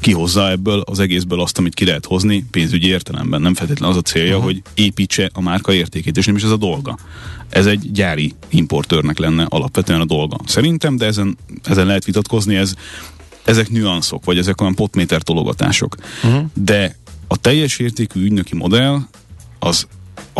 kihozza 0.00 0.50
ebből 0.50 0.80
az 0.80 0.98
egészből 0.98 1.40
azt, 1.40 1.58
amit 1.58 1.74
ki 1.74 1.84
lehet 1.84 2.06
hozni 2.06 2.44
pénzügyi 2.50 2.88
értelemben. 2.88 3.40
Nem 3.40 3.54
feltétlenül 3.54 3.96
az 3.96 4.00
a 4.00 4.08
célja, 4.10 4.36
uh-huh. 4.36 4.44
hogy 4.44 4.62
építse 4.74 5.30
a 5.32 5.40
márka 5.40 5.72
értékét, 5.72 6.16
és 6.16 6.26
nem 6.26 6.36
is 6.36 6.42
ez 6.42 6.50
a 6.50 6.56
dolga. 6.56 6.98
Ez 7.48 7.66
egy 7.66 7.92
gyári 7.92 8.34
importőrnek 8.48 9.18
lenne 9.18 9.46
alapvetően 9.48 10.00
a 10.00 10.04
dolga. 10.04 10.36
Szerintem, 10.46 10.96
de 10.96 11.06
ezen, 11.06 11.38
ezen 11.64 11.86
lehet 11.86 12.04
vitatkozni, 12.04 12.56
ez, 12.56 12.74
ezek 13.44 13.70
nüanszok, 13.70 14.24
vagy 14.24 14.38
ezek 14.38 14.60
olyan 14.60 14.74
potméter 14.74 15.22
tologatások. 15.22 15.96
Uh-huh. 16.24 16.44
De 16.54 16.96
a 17.26 17.36
teljes 17.36 17.78
értékű 17.78 18.24
ügynöki 18.24 18.56
modell 18.56 18.98
az 19.58 19.86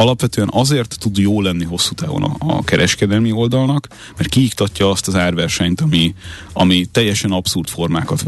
alapvetően 0.00 0.48
azért 0.52 0.96
tud 0.98 1.18
jó 1.18 1.40
lenni 1.40 1.64
hosszú 1.64 1.94
távon 1.94 2.22
a, 2.22 2.36
a 2.38 2.62
kereskedelmi 2.62 3.32
oldalnak, 3.32 3.88
mert 4.16 4.28
kiiktatja 4.28 4.90
azt 4.90 5.08
az 5.08 5.14
árversenyt, 5.14 5.80
ami, 5.80 6.14
ami 6.52 6.84
teljesen 6.92 7.30
abszurd 7.30 7.68
formákat 7.68 8.24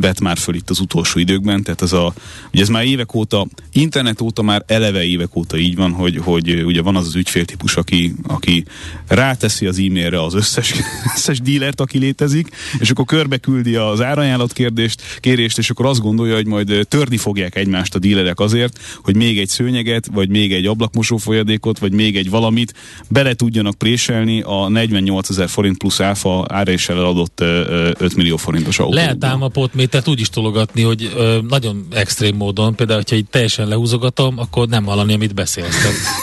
vet 0.00 0.20
már 0.20 0.36
föl 0.36 0.54
itt 0.54 0.70
az 0.70 0.80
utolsó 0.80 1.18
időkben, 1.18 1.62
tehát 1.62 1.82
ez 1.82 1.92
a, 1.92 2.14
ugye 2.52 2.62
ez 2.62 2.68
már 2.68 2.84
évek 2.84 3.14
óta, 3.14 3.46
internet 3.72 4.20
óta 4.20 4.42
már 4.42 4.64
eleve 4.66 5.04
évek 5.04 5.36
óta 5.36 5.56
így 5.56 5.76
van, 5.76 5.92
hogy, 5.92 6.20
hogy 6.22 6.64
ugye 6.64 6.82
van 6.82 6.96
az 6.96 7.06
az 7.06 7.14
ügyféltípus, 7.14 7.76
aki, 7.76 8.14
aki 8.26 8.64
ráteszi 9.08 9.66
az 9.66 9.78
e-mailre 9.78 10.22
az 10.22 10.34
összes, 10.34 10.74
összes 11.16 11.40
dílert, 11.40 11.80
aki 11.80 11.98
létezik, 11.98 12.48
és 12.78 12.90
akkor 12.90 13.04
körbe 13.04 13.36
küldi 13.36 13.74
az 13.74 14.00
árajánlat 14.00 14.52
kérdést, 14.52 15.02
kérést, 15.20 15.58
és 15.58 15.70
akkor 15.70 15.86
azt 15.86 16.00
gondolja, 16.00 16.34
hogy 16.34 16.46
majd 16.46 16.86
törni 16.88 17.16
fogják 17.16 17.56
egymást 17.56 17.94
a 17.94 17.98
dílerek 17.98 18.40
azért, 18.40 18.78
hogy 19.02 19.16
még 19.16 19.38
egy 19.38 19.48
szőnyeget, 19.48 20.08
vagy 20.12 20.28
még 20.28 20.52
egy 20.52 20.66
ablakmosó 20.84 21.16
folyadékot, 21.16 21.78
vagy 21.78 21.92
még 21.92 22.16
egy 22.16 22.30
valamit 22.30 22.74
bele 23.08 23.34
tudjanak 23.34 23.74
préselni 23.74 24.40
a 24.40 24.68
48 24.68 25.28
ezer 25.30 25.48
forint 25.48 25.78
plusz 25.78 26.00
áfa 26.00 26.46
áréssel 26.48 26.96
eladott 26.96 27.40
5 27.40 28.16
millió 28.16 28.36
forintos 28.36 28.78
autóba. 28.78 29.00
Lehet 29.00 29.24
ám 29.24 29.42
a 29.42 29.48
potmétert 29.48 30.08
úgy 30.08 30.20
is 30.20 30.28
tologatni, 30.28 30.82
hogy 30.82 31.12
ö, 31.16 31.38
nagyon 31.48 31.86
extrém 31.90 32.36
módon, 32.36 32.74
például, 32.74 32.98
hogyha 32.98 33.16
így 33.16 33.26
teljesen 33.30 33.68
lehúzogatom, 33.68 34.38
akkor 34.38 34.68
nem 34.68 34.84
hallani, 34.84 35.14
amit 35.14 35.34
beszélsz. 35.34 35.76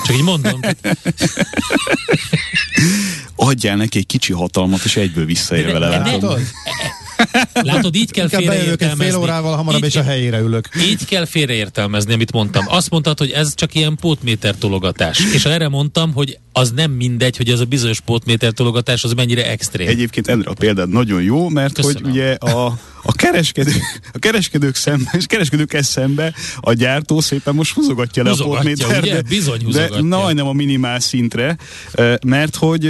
Csak 0.06 0.16
így 0.16 0.24
mondom. 0.24 0.60
Adjál 3.36 3.76
neki 3.76 3.98
egy 3.98 4.06
kicsi 4.06 4.34
hatalmat, 4.34 4.84
és 4.84 4.96
egyből 4.96 5.26
visszaér 5.26 5.72
vele. 5.72 6.20
Látod, 7.54 7.96
így 7.96 8.12
kell 8.12 8.28
félreértelmezni. 8.28 9.06
fél 9.06 9.16
órával 9.16 9.56
hamarabb, 9.56 9.84
és 9.84 9.96
a 9.96 10.04
helyére 10.04 10.40
ülök. 10.40 10.70
Így 10.82 11.06
kell 11.06 11.26
félreértelmezni, 11.26 12.14
amit 12.14 12.32
mondtam. 12.32 12.66
Azt 12.68 12.90
mondtad, 12.90 13.18
hogy 13.18 13.32
ez 13.32 13.56
csak 13.56 13.76
ilyen 13.76 13.96
pótméter 13.96 14.56
tologatás. 14.56 15.20
És 15.34 15.46
erre 15.46 15.68
mondtam, 15.68 16.14
hogy 16.14 16.40
az 16.54 16.72
nem 16.72 16.92
mindegy, 16.92 17.38
hogy 17.38 17.50
az 17.50 17.60
a 17.60 17.66
bizonyos 17.66 18.00
pótméter 18.00 18.52
tologatás 18.52 19.04
az 19.04 19.14
mennyire 19.14 19.50
extrém. 19.50 19.88
Egyébként 19.88 20.28
Endre 20.28 20.50
a 20.50 20.54
példád 20.54 20.90
nagyon 20.90 21.22
jó, 21.22 21.50
mert 21.50 21.74
Köszönöm. 21.74 22.02
hogy 22.02 22.12
ugye 22.12 22.34
a, 22.34 22.66
a, 23.04 23.12
kereskedő, 23.12 23.72
a 24.14 24.20
kereskedők 24.20 24.76
szembe, 24.76 25.10
és 25.18 25.26
kereskedőkkel 25.26 25.82
szembe 25.82 26.34
a 26.60 26.74
gyártó 26.74 27.20
szépen 27.20 27.56
most 27.56 27.74
húzogatja 27.74 28.24
le 28.24 28.30
húzogatja, 28.30 28.60
a 28.60 28.88
pótméter, 28.88 29.04
ugye? 29.04 29.22
Bizony 29.22 29.64
húzogatja. 29.64 29.96
de 29.96 30.02
majdnem 30.02 30.48
a 30.48 30.54
minimál 30.54 31.00
szintre, 31.00 31.58
mert 32.26 32.56
hogy 32.56 32.90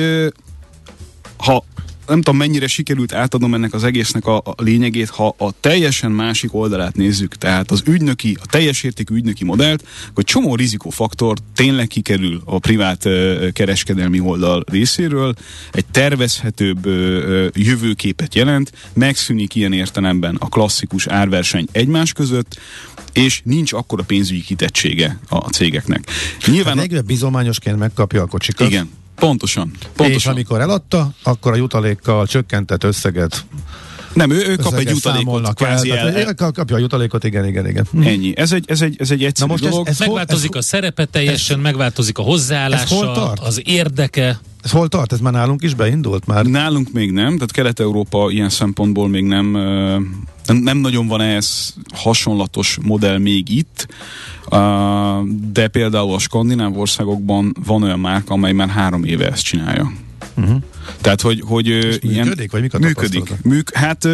ha 1.37 1.65
nem 2.07 2.21
tudom 2.21 2.37
mennyire 2.37 2.67
sikerült 2.67 3.13
átadnom 3.13 3.53
ennek 3.53 3.73
az 3.73 3.83
egésznek 3.83 4.25
a, 4.25 4.37
a 4.37 4.53
lényegét, 4.57 5.09
ha 5.09 5.35
a 5.37 5.51
teljesen 5.59 6.11
másik 6.11 6.53
oldalát 6.53 6.95
nézzük, 6.95 7.35
tehát 7.35 7.71
az 7.71 7.83
ügynöki, 7.85 8.37
a 8.41 8.45
teljes 8.45 8.83
értékű 8.83 9.15
ügynöki 9.15 9.43
modellt, 9.43 9.87
hogy 10.13 10.23
csomó 10.23 10.55
rizikófaktor 10.55 11.37
tényleg 11.55 11.87
kikerül 11.87 12.41
a 12.45 12.59
privát 12.59 13.05
uh, 13.05 13.51
kereskedelmi 13.51 14.19
oldal 14.19 14.63
részéről, 14.67 15.33
egy 15.71 15.85
tervezhetőbb 15.85 16.85
uh, 16.85 17.47
jövőképet 17.53 18.35
jelent, 18.35 18.71
megszűnik 18.93 19.55
ilyen 19.55 19.73
értelemben 19.73 20.35
a 20.35 20.49
klasszikus 20.49 21.07
árverseny 21.07 21.67
egymás 21.71 22.13
között, 22.13 22.59
és 23.13 23.41
nincs 23.43 23.73
akkora 23.73 24.03
pénzügyi 24.03 24.41
kitettsége 24.41 25.19
a 25.29 25.37
cégeknek. 25.37 26.03
Nyilván 26.45 26.77
hát 26.77 26.93
a... 26.93 27.01
bizományosként 27.01 27.77
megkapja 27.77 28.21
a 28.21 28.25
kocsikat. 28.25 28.67
Igen, 28.67 28.89
Pontosan, 29.21 29.71
pontosan. 29.95 30.13
És 30.13 30.25
amikor 30.25 30.61
eladta, 30.61 31.11
akkor 31.23 31.51
a 31.51 31.55
jutalékkal 31.55 32.27
csökkentett 32.27 32.83
összeget 32.83 33.45
nem, 34.13 34.31
ő, 34.31 34.45
ő 34.47 34.55
kap 34.55 34.73
egy 34.73 34.89
jutalékot, 34.89 35.53
kvázi 35.53 35.91
el, 35.91 36.15
el. 36.15 36.35
Kapja 36.35 36.75
a 36.75 36.79
jutalékot, 36.79 37.23
igen, 37.23 37.45
igen, 37.45 37.67
igen. 37.67 37.87
Ennyi. 38.03 38.33
Ez 38.37 38.51
egy, 38.51 38.65
ez 38.67 38.81
egy, 38.81 38.95
ez 38.99 39.11
egy 39.11 39.23
egyszerű 39.23 39.47
Na 39.47 39.51
most 39.53 39.69
dolog. 39.69 39.87
Ez, 39.87 39.93
ez 39.93 39.99
megváltozik 39.99 40.49
ez, 40.49 40.57
a 40.57 40.61
szerepe 40.61 41.05
teljesen, 41.05 41.57
ez, 41.57 41.63
megváltozik 41.63 42.17
a 42.17 42.21
hozzáállása, 42.21 43.31
az 43.31 43.61
érdeke. 43.63 44.39
Ez 44.63 44.71
hol 44.71 44.87
tart? 44.87 45.11
Ez 45.11 45.19
már 45.19 45.33
nálunk 45.33 45.63
is 45.63 45.73
beindult 45.73 46.25
már? 46.25 46.45
Nálunk 46.45 46.91
még 46.91 47.11
nem, 47.11 47.33
tehát 47.33 47.51
Kelet-Európa 47.51 48.31
ilyen 48.31 48.49
szempontból 48.49 49.07
még 49.07 49.23
nem, 49.23 49.51
nem, 50.45 50.57
nem 50.57 50.77
nagyon 50.77 51.07
van 51.07 51.21
ehhez 51.21 51.75
hasonlatos 51.93 52.77
modell 52.81 53.17
még 53.17 53.49
itt, 53.49 53.87
de 55.51 55.67
például 55.67 56.13
a 56.13 56.19
skandináv 56.19 56.77
országokban 56.77 57.55
van 57.65 57.83
olyan 57.83 57.99
márka, 57.99 58.33
amely 58.33 58.51
már 58.51 58.69
három 58.69 59.03
éve 59.03 59.31
ezt 59.31 59.43
csinálja. 59.43 59.91
Uh-huh. 60.37 60.61
Tehát, 61.01 61.21
hogy, 61.21 61.41
hogy 61.45 61.67
ilyen, 61.67 62.25
működik, 62.27 62.51
vagy 62.51 62.61
mik 62.61 62.73
a 62.73 62.79
működik. 62.79 63.33
Műk, 63.43 63.75
hát 63.75 64.07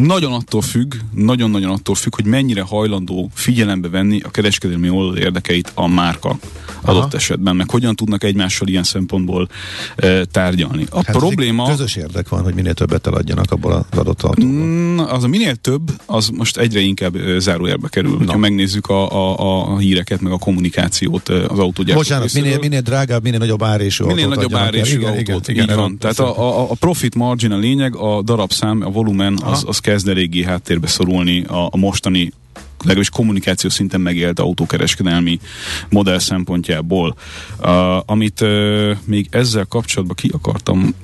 nagyon 0.00 0.32
attól 0.32 0.62
függ, 0.62 0.94
nagyon-nagyon 1.14 1.70
attól 1.70 1.94
függ, 1.94 2.14
hogy 2.14 2.24
mennyire 2.24 2.62
hajlandó 2.62 3.30
figyelembe 3.34 3.88
venni 3.88 4.20
a 4.20 4.30
kereskedelmi 4.30 4.90
oldal 4.90 5.16
érdekeit 5.16 5.72
a 5.74 5.88
márka 5.88 6.38
adott 6.82 7.02
Aha. 7.02 7.16
esetben, 7.16 7.56
meg 7.56 7.70
hogyan 7.70 7.96
tudnak 7.96 8.24
egymással 8.24 8.68
ilyen 8.68 8.82
szempontból 8.82 9.48
e, 9.96 10.24
tárgyalni. 10.24 10.86
A 10.90 11.02
hát 11.04 11.16
probléma... 11.16 11.68
Közös 11.68 11.96
érdek 11.96 12.28
van, 12.28 12.42
hogy 12.42 12.54
minél 12.54 12.74
többet 12.74 13.06
eladjanak 13.06 13.50
abból 13.50 13.72
az 13.72 13.98
adott 13.98 14.22
autóból. 14.22 14.50
Mm, 14.50 14.98
az 14.98 15.24
a 15.24 15.28
minél 15.28 15.54
több, 15.54 15.90
az 16.06 16.28
most 16.28 16.56
egyre 16.56 16.80
inkább 16.80 17.16
zárójelbe 17.38 17.88
kerül. 17.88 18.26
Ha 18.26 18.36
megnézzük 18.36 18.86
a, 18.86 19.10
a, 19.10 19.72
a 19.72 19.78
híreket, 19.78 20.20
meg 20.20 20.32
a 20.32 20.38
kommunikációt 20.38 21.28
az 21.28 21.58
autógyártók 21.58 22.02
Bocsánat, 22.02 22.32
minél, 22.32 22.58
minél 22.58 22.80
drágább, 22.80 23.22
minél 23.22 23.38
nagyobb 23.38 23.62
árésű 23.62 24.04
Minél 24.04 24.28
nagyobb 24.28 24.54
árésű 24.54 25.00
autót, 25.00 25.48
igen, 25.48 25.64
igen, 25.64 25.68
így 25.68 25.74
van. 25.74 25.98
Tehát 25.98 26.18
a, 26.18 26.38
a, 26.38 26.70
a 26.70 26.74
profit 26.74 27.14
margin 27.14 27.52
a 27.52 27.56
lényeg, 27.56 27.96
a 27.96 28.22
darabszám, 28.22 28.82
a 28.84 28.90
volumen, 28.90 29.38
az, 29.44 29.64
az 29.66 29.78
kezd 29.90 30.08
eléggé 30.08 30.42
háttérbe 30.42 30.86
szorulni 30.86 31.44
a, 31.44 31.66
a 31.70 31.76
mostani 31.76 32.32
legalábbis 32.78 33.08
kommunikáció 33.08 33.70
szinten 33.70 34.00
megélt 34.00 34.38
autókereskedelmi 34.38 35.40
modell 35.88 36.18
szempontjából. 36.18 37.16
Uh, 37.58 38.10
amit 38.10 38.40
uh, 38.40 38.96
még 39.04 39.26
ezzel 39.30 39.64
kapcsolatban 39.64 40.16
ki 40.16 40.30
akartam 40.32 40.94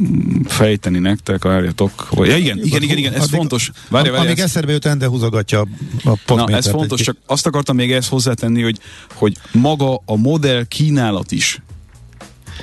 fejteni 0.44 0.98
nektek, 0.98 1.44
várjatok, 1.44 1.90
hogy 2.00 2.28
ja, 2.28 2.36
igen, 2.36 2.58
igen, 2.64 2.82
igen, 2.82 2.96
igen, 2.96 3.12
ez 3.12 3.22
addig, 3.22 3.34
fontos. 3.34 3.70
Várja, 3.88 4.12
várja, 4.12 4.26
amíg 4.26 4.38
ez... 4.38 4.44
eszedbe 4.44 4.72
jut, 4.72 4.84
Ende 4.84 5.06
húzogatja 5.06 5.60
a 6.04 6.34
Na, 6.34 6.48
ez 6.48 6.68
fontos, 6.68 7.00
csak 7.00 7.16
azt 7.26 7.46
akartam 7.46 7.76
még 7.76 7.92
ezt 7.92 8.08
hozzátenni, 8.08 8.62
hogy, 8.62 8.78
hogy 9.14 9.36
maga 9.52 10.02
a 10.04 10.16
modell 10.16 10.64
kínálat 10.64 11.32
is 11.32 11.60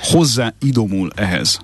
hozzá 0.02 0.54
idomul 0.60 1.10
ehhez. 1.14 1.60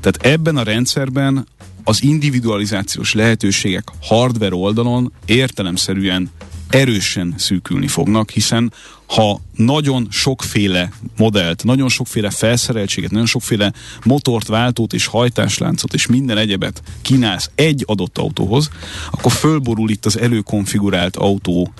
Tehát 0.00 0.34
ebben 0.34 0.56
a 0.56 0.62
rendszerben 0.62 1.46
az 1.84 2.02
individualizációs 2.02 3.14
lehetőségek 3.14 3.88
hardware 4.00 4.54
oldalon 4.54 5.12
értelemszerűen 5.26 6.30
erősen 6.68 7.34
szűkülni 7.36 7.86
fognak, 7.86 8.30
hiszen 8.30 8.72
ha 9.06 9.40
nagyon 9.56 10.06
sokféle 10.10 10.92
modellt, 11.16 11.64
nagyon 11.64 11.88
sokféle 11.88 12.30
felszereltséget, 12.30 13.10
nagyon 13.10 13.26
sokféle 13.26 13.72
motort, 14.04 14.46
váltót 14.46 14.92
és 14.92 15.06
hajtásláncot 15.06 15.94
és 15.94 16.06
minden 16.06 16.38
egyebet 16.38 16.82
kínálsz 17.02 17.50
egy 17.54 17.84
adott 17.86 18.18
autóhoz, 18.18 18.70
akkor 19.10 19.32
fölborul 19.32 19.90
itt 19.90 20.06
az 20.06 20.18
előkonfigurált 20.18 21.16
autó 21.16 21.72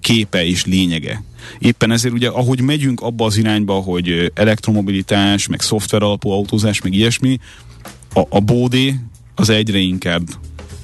képe 0.00 0.44
és 0.44 0.64
lényege. 0.64 1.22
Éppen 1.58 1.90
ezért 1.90 2.14
ugye, 2.14 2.28
ahogy 2.28 2.60
megyünk 2.60 3.00
abba 3.00 3.24
az 3.24 3.36
irányba, 3.36 3.74
hogy 3.74 4.32
elektromobilitás, 4.34 5.46
meg 5.46 5.60
szoftver 5.60 6.02
alapú 6.02 6.30
autózás, 6.30 6.80
meg 6.80 6.94
ilyesmi, 6.94 7.38
a, 8.14 8.20
a 8.28 8.40
bódé 8.40 9.00
az 9.34 9.48
egyre 9.48 9.78
inkább 9.78 10.22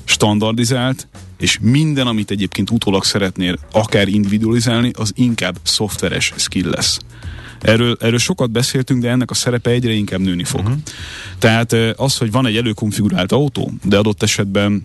standardizált, 0.05 1.09
és 1.39 1.59
minden, 1.61 2.07
amit 2.07 2.31
egyébként 2.31 2.71
utólag 2.71 3.05
szeretnél 3.05 3.59
akár 3.73 4.09
individualizálni, 4.09 4.91
az 4.99 5.13
inkább 5.15 5.57
szoftveres 5.63 6.33
skill 6.37 6.71
lesz. 6.71 6.99
Erről, 7.61 7.97
erről 8.01 8.19
sokat 8.19 8.51
beszéltünk, 8.51 9.03
de 9.03 9.11
ennek 9.11 9.31
a 9.31 9.35
szerepe 9.35 9.71
egyre 9.71 9.93
inkább 9.93 10.21
nőni 10.21 10.45
fog. 10.45 10.61
Uh-huh. 10.61 10.77
Tehát 11.39 11.73
az, 11.97 12.17
hogy 12.17 12.31
van 12.31 12.47
egy 12.47 12.57
előkonfigurált 12.57 13.33
autó, 13.33 13.73
de 13.85 13.99
adott 13.99 14.23
esetben 14.23 14.83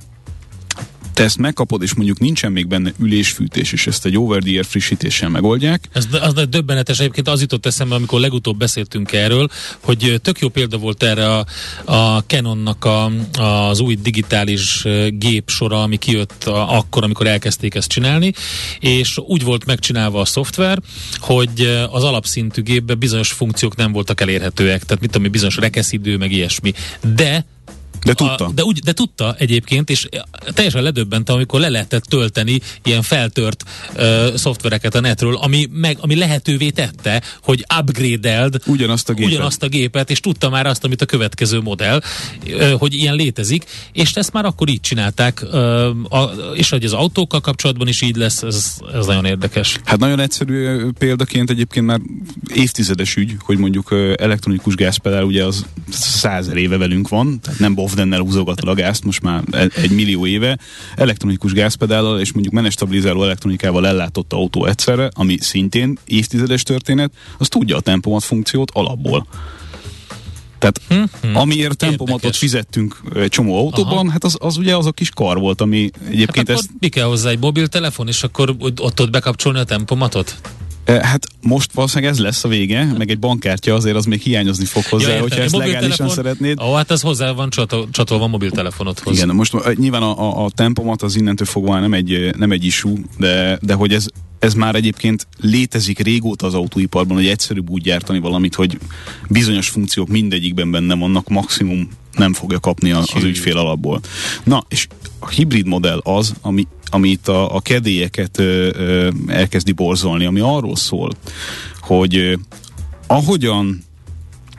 te 1.13 1.23
ezt 1.23 1.37
megkapod, 1.37 1.81
és 1.81 1.93
mondjuk 1.93 2.19
nincsen 2.19 2.51
még 2.51 2.67
benne 2.67 2.93
ülésfűtés, 2.99 3.71
és 3.71 3.87
ezt 3.87 4.05
egy 4.05 4.17
over 4.17 4.41
the 4.41 4.51
air 4.51 4.65
frissítéssel 4.65 5.29
megoldják. 5.29 5.89
Ez 5.93 6.07
az 6.21 6.33
döbbenetes, 6.49 6.99
egyébként 6.99 7.27
az 7.27 7.41
jutott 7.41 7.65
eszembe, 7.65 7.95
amikor 7.95 8.19
legutóbb 8.19 8.57
beszéltünk 8.57 9.11
erről, 9.11 9.49
hogy 9.79 10.19
tök 10.21 10.39
jó 10.39 10.49
példa 10.49 10.77
volt 10.77 11.03
erre 11.03 11.35
a, 11.35 11.45
a 11.85 12.23
Canonnak 12.27 12.85
a, 12.85 13.11
az 13.69 13.79
új 13.79 13.95
digitális 13.95 14.85
gép 15.09 15.49
sora, 15.49 15.83
ami 15.83 15.97
kijött 15.97 16.43
a, 16.43 16.77
akkor, 16.77 17.03
amikor 17.03 17.27
elkezdték 17.27 17.75
ezt 17.75 17.89
csinálni, 17.89 18.33
és 18.79 19.17
úgy 19.17 19.43
volt 19.43 19.65
megcsinálva 19.65 20.19
a 20.19 20.25
szoftver, 20.25 20.79
hogy 21.19 21.85
az 21.91 22.03
alapszintű 22.03 22.61
gépben 22.61 22.99
bizonyos 22.99 23.31
funkciók 23.31 23.75
nem 23.75 23.91
voltak 23.91 24.21
elérhetőek, 24.21 24.83
tehát 24.83 25.01
mit 25.01 25.11
tudom, 25.11 25.31
bizonyos 25.31 25.57
rekeszidő, 25.57 26.17
meg 26.17 26.31
ilyesmi. 26.31 26.73
De 27.15 27.45
de 28.03 28.13
tudta. 28.13 28.45
A, 28.45 28.51
de, 28.51 28.63
úgy, 28.63 28.79
de 28.79 28.93
tudta 28.93 29.35
egyébként, 29.37 29.89
és 29.89 30.07
teljesen 30.53 30.81
ledöbbentem, 30.81 31.35
amikor 31.35 31.59
le 31.59 31.69
lehetett 31.69 32.03
tölteni 32.03 32.59
ilyen 32.83 33.01
feltört 33.01 33.63
uh, 33.95 34.35
szoftvereket 34.35 34.95
a 34.95 34.99
netről, 34.99 35.35
ami, 35.35 35.67
meg, 35.71 35.97
ami 35.99 36.15
lehetővé 36.15 36.69
tette, 36.69 37.21
hogy 37.43 37.65
upgrade-eld 37.79 38.61
ugyanazt 38.65 39.09
a, 39.09 39.13
gépet. 39.13 39.31
ugyanazt 39.31 39.63
a 39.63 39.67
gépet, 39.67 40.09
és 40.09 40.19
tudta 40.19 40.49
már 40.49 40.65
azt, 40.65 40.83
amit 40.83 41.01
a 41.01 41.05
következő 41.05 41.61
modell, 41.61 42.01
uh, 42.45 42.71
hogy 42.71 42.93
ilyen 42.93 43.15
létezik, 43.15 43.63
és 43.91 44.13
ezt 44.13 44.33
már 44.33 44.45
akkor 44.45 44.69
így 44.69 44.81
csinálták, 44.81 45.41
uh, 45.51 46.13
a, 46.13 46.31
és 46.53 46.69
hogy 46.69 46.83
az 46.83 46.93
autókkal 46.93 47.39
kapcsolatban 47.41 47.87
is 47.87 48.01
így 48.01 48.15
lesz, 48.15 48.43
ez, 48.43 48.75
ez 48.93 49.05
nagyon 49.05 49.25
érdekes. 49.25 49.79
Hát 49.83 49.99
nagyon 49.99 50.19
egyszerű 50.19 50.89
példaként 50.99 51.49
egyébként 51.49 51.85
már 51.85 51.99
évtizedes 52.53 53.15
ügy, 53.15 53.35
hogy 53.39 53.57
mondjuk 53.57 53.95
elektronikus 54.15 54.75
gázpedál, 54.75 55.23
ugye 55.23 55.45
az 55.45 55.65
százer 55.91 56.57
éve 56.57 56.77
velünk 56.77 57.09
van, 57.09 57.39
tehát 57.41 57.59
nem 57.59 57.73
Bovdennel 57.73 58.19
húzogatod 58.19 58.67
a 58.67 58.73
gázt 58.73 59.03
most 59.03 59.21
már 59.21 59.43
egy 59.75 59.91
millió 59.91 60.25
éve, 60.25 60.57
elektronikus 60.95 61.53
gázpedállal 61.53 62.19
és 62.19 62.33
mondjuk 62.33 62.53
menestabilizáló 62.53 63.23
elektronikával 63.23 63.87
ellátott 63.87 64.33
autó 64.33 64.65
egyszerre, 64.65 65.09
ami 65.13 65.37
szintén 65.39 65.97
évtizedes 66.05 66.63
történet, 66.63 67.11
az 67.37 67.47
tudja 67.47 67.77
a 67.77 67.79
tempomat 67.79 68.23
funkciót 68.23 68.71
alapból. 68.73 69.27
Tehát 70.61 71.09
hmm, 71.21 71.35
amiért 71.35 71.77
tempomatot 71.77 72.15
Érdekes. 72.15 72.37
fizettünk 72.37 73.01
egy 73.15 73.29
csomó 73.29 73.57
autóban, 73.57 73.97
Aha. 73.97 74.11
hát 74.11 74.23
az, 74.23 74.37
az 74.39 74.57
ugye 74.57 74.75
az 74.75 74.85
a 74.85 74.91
kis 74.91 75.09
kar 75.09 75.39
volt, 75.39 75.61
ami 75.61 75.89
egyébként 76.09 76.47
hát 76.47 76.57
ezt... 76.57 76.69
Mi 76.79 76.87
kell 76.87 77.05
hozzá 77.05 77.29
egy 77.29 77.39
mobiltelefon, 77.39 78.07
és 78.07 78.23
akkor 78.23 78.55
ott 78.59 78.81
ott 78.81 79.09
bekapcsolni 79.09 79.59
a 79.59 79.63
tempomatot? 79.63 80.35
Hát 80.85 81.27
most 81.41 81.71
valószínűleg 81.73 82.13
ez 82.13 82.19
lesz 82.19 82.43
a 82.43 82.47
vége, 82.47 82.93
meg 82.97 83.09
egy 83.09 83.19
bankkártya 83.19 83.73
azért 83.73 83.95
az 83.95 84.05
még 84.05 84.21
hiányozni 84.21 84.65
fog 84.65 84.83
hozzá, 84.83 85.13
ja, 85.13 85.21
hogyha 85.21 85.41
ezt 85.41 85.55
legálisan 85.55 86.09
szeretnéd. 86.09 86.59
Ó, 86.61 86.73
hát 86.73 86.91
ez 86.91 87.01
hozzá 87.01 87.31
van 87.31 87.49
csatol, 87.49 87.87
csatolva 87.91 88.27
mobiltelefonodhoz. 88.27 89.17
Igen, 89.17 89.35
most 89.35 89.75
nyilván 89.75 90.01
a, 90.01 90.19
a, 90.19 90.45
a 90.45 90.49
tempomat 90.49 91.01
az 91.01 91.15
innentől 91.15 91.47
fogva 91.47 91.79
nem 91.79 91.93
egy, 91.93 92.35
nem 92.37 92.51
egy 92.51 92.65
issue, 92.65 92.93
de, 93.17 93.59
de 93.61 93.73
hogy 93.73 93.93
ez, 93.93 94.05
ez 94.39 94.53
már 94.53 94.75
egyébként 94.75 95.27
létezik 95.41 95.99
régóta 95.99 96.45
az 96.45 96.53
autóiparban, 96.53 97.15
hogy 97.15 97.27
egyszerűbb 97.27 97.69
úgy 97.69 97.81
gyártani 97.81 98.19
valamit, 98.19 98.55
hogy 98.55 98.77
bizonyos 99.29 99.69
funkciók 99.69 100.07
mindegyikben 100.07 100.71
benne 100.71 100.95
vannak, 100.95 101.29
maximum 101.29 101.89
nem 102.11 102.33
fogja 102.33 102.59
kapni 102.59 102.91
a, 102.91 102.99
az 103.13 103.23
ügyfél 103.23 103.57
alapból. 103.57 103.99
Na, 104.43 104.63
és 104.69 104.87
a 105.19 105.29
hibrid 105.29 105.67
modell 105.67 105.99
az, 106.03 106.33
ami, 106.41 106.67
ami 106.89 107.09
itt 107.09 107.27
a, 107.27 107.55
a 107.55 107.59
kedélyeket 107.59 108.39
ö, 108.39 108.69
ö, 108.73 109.09
elkezdi 109.27 109.71
borzolni, 109.71 110.25
ami 110.25 110.39
arról 110.39 110.75
szól, 110.75 111.11
hogy 111.81 112.15
ö, 112.15 112.33
ahogyan 113.07 113.83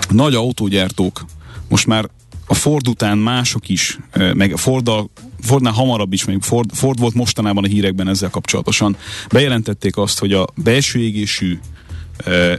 nagy 0.09 0.35
autógyártók 0.35 1.25
most 1.69 1.87
már 1.87 2.09
a 2.47 2.55
Ford 2.55 2.89
után 2.89 3.19
mások 3.19 3.69
is, 3.69 3.99
meg 4.35 4.57
Forddal, 4.57 5.11
Fordnál 5.41 5.73
hamarabb 5.73 6.13
is, 6.13 6.25
még 6.25 6.43
Ford, 6.43 6.71
Ford 6.75 6.99
volt 6.99 7.15
mostanában 7.15 7.65
a 7.65 7.67
hírekben 7.67 8.09
ezzel 8.09 8.31
kapcsolatosan, 8.31 8.97
bejelentették 9.31 9.97
azt, 9.97 10.19
hogy 10.19 10.33
a 10.33 10.47
belső 10.55 11.01
égésű 11.01 11.59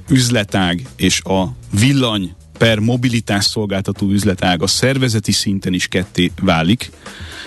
üzletág 0.10 0.88
és 0.96 1.22
a 1.22 1.56
villany 1.80 2.36
per 2.58 2.80
mobilitás 2.80 3.46
szolgáltató 3.46 4.10
üzletág 4.10 4.62
a 4.62 4.68
szervezeti 4.68 5.32
szinten 5.32 5.74
is 5.74 5.88
ketté 5.88 6.32
válik 6.42 6.92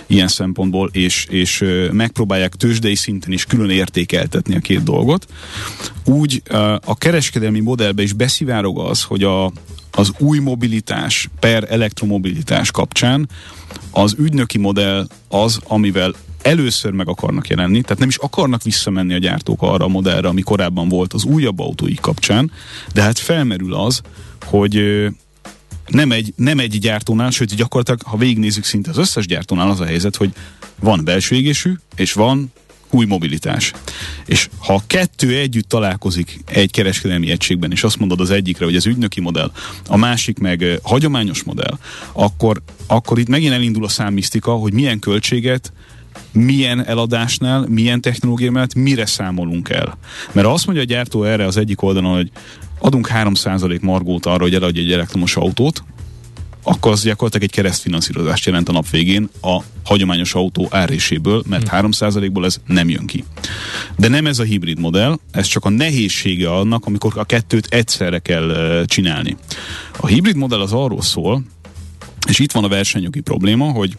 ilyen 0.06 0.28
szempontból, 0.28 0.90
és, 0.92 1.26
és 1.30 1.64
megpróbálják 1.92 2.54
tőzsdei 2.54 2.94
szinten 2.94 3.32
is 3.32 3.44
külön 3.44 3.70
értékeltetni 3.70 4.56
a 4.56 4.60
két 4.60 4.82
dolgot. 4.82 5.26
Úgy 6.04 6.42
a 6.84 6.98
kereskedelmi 6.98 7.60
modellbe 7.60 8.02
is 8.02 8.12
beszivárog 8.12 8.78
az, 8.78 9.02
hogy 9.02 9.22
a, 9.22 9.52
az 9.90 10.12
új 10.18 10.38
mobilitás 10.38 11.28
per 11.40 11.66
elektromobilitás 11.70 12.70
kapcsán 12.70 13.28
az 13.90 14.14
ügynöki 14.18 14.58
modell 14.58 15.06
az, 15.28 15.60
amivel 15.64 16.14
először 16.46 16.92
meg 16.92 17.08
akarnak 17.08 17.48
jelenni, 17.48 17.80
tehát 17.80 17.98
nem 17.98 18.08
is 18.08 18.16
akarnak 18.16 18.62
visszamenni 18.62 19.14
a 19.14 19.18
gyártók 19.18 19.62
arra 19.62 19.84
a 19.84 19.88
modellre, 19.88 20.28
ami 20.28 20.40
korábban 20.40 20.88
volt 20.88 21.12
az 21.12 21.24
újabb 21.24 21.58
autóik 21.58 22.00
kapcsán, 22.00 22.50
de 22.92 23.02
hát 23.02 23.18
felmerül 23.18 23.74
az, 23.74 24.00
hogy 24.44 25.06
nem 25.86 26.12
egy, 26.12 26.32
nem 26.36 26.58
egy 26.58 26.78
gyártónál, 26.78 27.30
sőt 27.30 27.54
gyakorlatilag, 27.54 28.00
ha 28.02 28.16
végignézzük 28.16 28.64
szinte 28.64 28.90
az 28.90 28.98
összes 28.98 29.26
gyártónál 29.26 29.70
az 29.70 29.80
a 29.80 29.84
helyzet, 29.84 30.16
hogy 30.16 30.32
van 30.80 31.04
belső 31.04 31.36
égésű, 31.36 31.72
és 31.96 32.12
van 32.12 32.52
új 32.90 33.04
mobilitás. 33.04 33.72
És 34.26 34.48
ha 34.58 34.74
a 34.74 34.82
kettő 34.86 35.36
együtt 35.36 35.68
találkozik 35.68 36.40
egy 36.46 36.70
kereskedelmi 36.70 37.30
egységben, 37.30 37.70
és 37.72 37.84
azt 37.84 37.98
mondod 37.98 38.20
az 38.20 38.30
egyikre, 38.30 38.64
hogy 38.64 38.76
ez 38.76 38.86
ügynöki 38.86 39.20
modell, 39.20 39.50
a 39.86 39.96
másik 39.96 40.38
meg 40.38 40.78
hagyományos 40.82 41.42
modell, 41.42 41.78
akkor, 42.12 42.62
akkor 42.86 43.18
itt 43.18 43.28
megint 43.28 43.52
elindul 43.52 43.84
a 43.84 43.88
számmisztika, 43.88 44.52
hogy 44.52 44.72
milyen 44.72 44.98
költséget 44.98 45.72
milyen 46.32 46.86
eladásnál, 46.86 47.66
milyen 47.68 48.00
technológia 48.00 48.50
mellett 48.50 48.74
mire 48.74 49.06
számolunk 49.06 49.68
el. 49.68 49.98
Mert 50.32 50.46
azt 50.46 50.66
mondja 50.66 50.84
a 50.84 50.86
gyártó 50.86 51.24
erre 51.24 51.46
az 51.46 51.56
egyik 51.56 51.82
oldalon, 51.82 52.14
hogy 52.14 52.30
adunk 52.78 53.08
3% 53.14 53.80
margót 53.80 54.26
arra, 54.26 54.42
hogy 54.42 54.54
eladj 54.54 54.78
egy 54.78 54.92
elektromos 54.92 55.36
autót, 55.36 55.82
akkor 56.62 56.92
az 56.92 57.02
gyakorlatilag 57.02 57.48
egy 57.48 57.54
keresztfinanszírozást 57.54 58.46
jelent 58.46 58.68
a 58.68 58.72
nap 58.72 58.90
végén 58.90 59.28
a 59.42 59.58
hagyományos 59.84 60.34
autó 60.34 60.68
áréséből, 60.70 61.42
mert 61.48 61.68
hmm. 61.68 61.90
3%-ból 61.90 62.44
ez 62.44 62.56
nem 62.66 62.88
jön 62.88 63.06
ki. 63.06 63.24
De 63.96 64.08
nem 64.08 64.26
ez 64.26 64.38
a 64.38 64.42
hibrid 64.42 64.78
modell, 64.78 65.18
ez 65.30 65.46
csak 65.46 65.64
a 65.64 65.68
nehézsége 65.68 66.50
annak, 66.50 66.86
amikor 66.86 67.12
a 67.14 67.24
kettőt 67.24 67.66
egyszerre 67.66 68.18
kell 68.18 68.82
csinálni. 68.86 69.36
A 70.00 70.06
hibrid 70.06 70.36
modell 70.36 70.60
az 70.60 70.72
arról 70.72 71.02
szól, 71.02 71.42
és 72.28 72.38
itt 72.38 72.52
van 72.52 72.64
a 72.64 72.68
versenyjogi 72.68 73.20
probléma, 73.20 73.70
hogy 73.70 73.96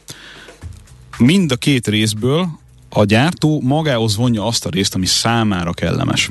mind 1.17 1.51
a 1.51 1.55
két 1.55 1.87
részből 1.87 2.49
a 2.89 3.03
gyártó 3.03 3.61
magához 3.61 4.15
vonja 4.15 4.45
azt 4.45 4.65
a 4.65 4.69
részt, 4.69 4.95
ami 4.95 5.05
számára 5.05 5.73
kellemes. 5.73 6.29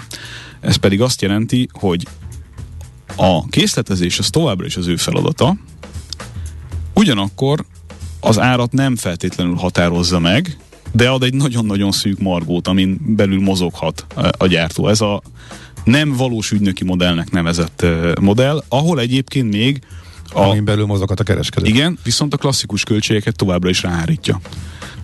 Ez 0.60 0.76
pedig 0.76 1.00
azt 1.00 1.22
jelenti, 1.22 1.68
hogy 1.72 2.06
a 3.16 3.48
készletezés 3.48 4.18
az 4.18 4.30
továbbra 4.30 4.66
is 4.66 4.76
az 4.76 4.86
ő 4.86 4.96
feladata, 4.96 5.56
ugyanakkor 6.94 7.64
az 8.20 8.38
árat 8.38 8.72
nem 8.72 8.96
feltétlenül 8.96 9.54
határozza 9.54 10.18
meg, 10.18 10.56
de 10.92 11.08
ad 11.08 11.22
egy 11.22 11.34
nagyon-nagyon 11.34 11.92
szűk 11.92 12.18
margót, 12.18 12.68
amin 12.68 12.98
belül 13.02 13.40
mozoghat 13.40 14.06
a 14.38 14.46
gyártó. 14.46 14.88
Ez 14.88 15.00
a 15.00 15.22
nem 15.84 16.12
valós 16.12 16.50
ügynöki 16.50 16.84
modellnek 16.84 17.30
nevezett 17.30 17.86
modell, 18.20 18.62
ahol 18.68 19.00
egyébként 19.00 19.52
még 19.52 19.80
a, 20.32 20.40
Amin 20.40 20.64
belül 20.64 20.86
mozoghat 20.86 21.20
a 21.20 21.24
kereskedő. 21.24 21.66
Igen, 21.66 21.98
viszont 22.02 22.34
a 22.34 22.36
klasszikus 22.36 22.84
költségeket 22.84 23.36
továbbra 23.36 23.68
is 23.68 23.82
ráhárítja. 23.82 24.40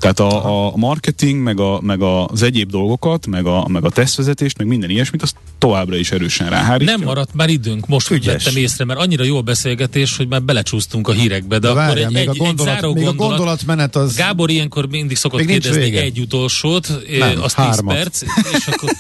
Tehát 0.02 0.20
a, 0.20 0.72
a 0.72 0.76
marketing, 0.76 1.42
meg, 1.42 1.60
a, 1.60 1.80
meg 1.80 2.02
az 2.02 2.42
egyéb 2.42 2.70
dolgokat, 2.70 3.26
meg 3.26 3.46
a, 3.46 3.68
meg 3.68 3.84
a 3.84 3.90
tesztvezetést, 3.90 4.58
meg 4.58 4.66
minden 4.66 4.90
ilyesmit, 4.90 5.22
azt 5.22 5.36
továbbra 5.58 5.96
is 5.96 6.10
erősen 6.10 6.50
ráhárítja. 6.50 6.96
Nem 6.96 7.06
maradt 7.06 7.34
már 7.34 7.48
időnk, 7.48 7.86
most 7.86 8.10
Ügyes. 8.10 8.44
vettem 8.44 8.62
észre, 8.62 8.84
mert 8.84 9.00
annyira 9.00 9.24
jó 9.24 9.36
a 9.36 9.40
beszélgetés, 9.40 10.16
hogy 10.16 10.28
már 10.28 10.42
belecsúsztunk 10.42 11.08
a 11.08 11.12
hírekbe, 11.12 11.58
de, 11.58 11.72
de 11.72 11.80
akkor 11.80 11.98
egy, 11.98 12.10
még 12.10 12.16
egy, 12.16 12.28
a 12.28 12.32
gondolat, 12.32 12.74
egy 12.74 12.80
záró 12.80 12.94
még 12.94 13.06
a 13.06 13.12
gondolatmenet 13.12 13.96
az... 13.96 14.16
Gábor 14.16 14.50
ilyenkor 14.50 14.88
mindig 14.88 15.16
szokott 15.16 15.44
kérdezni 15.44 15.82
vége. 15.82 16.00
egy 16.00 16.18
utolsót, 16.18 16.88
Nem, 17.18 17.42
az 17.42 17.54
10 17.54 17.82
perc, 17.86 18.22
és 18.52 18.66
akkor 18.66 18.90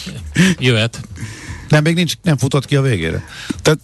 jöhet. 0.58 1.00
Nem, 1.68 1.82
még 1.82 1.94
nincs, 1.94 2.12
nem 2.22 2.36
futott 2.36 2.64
ki 2.64 2.76
a 2.76 2.82
végére. 2.82 3.24
Tehát 3.62 3.78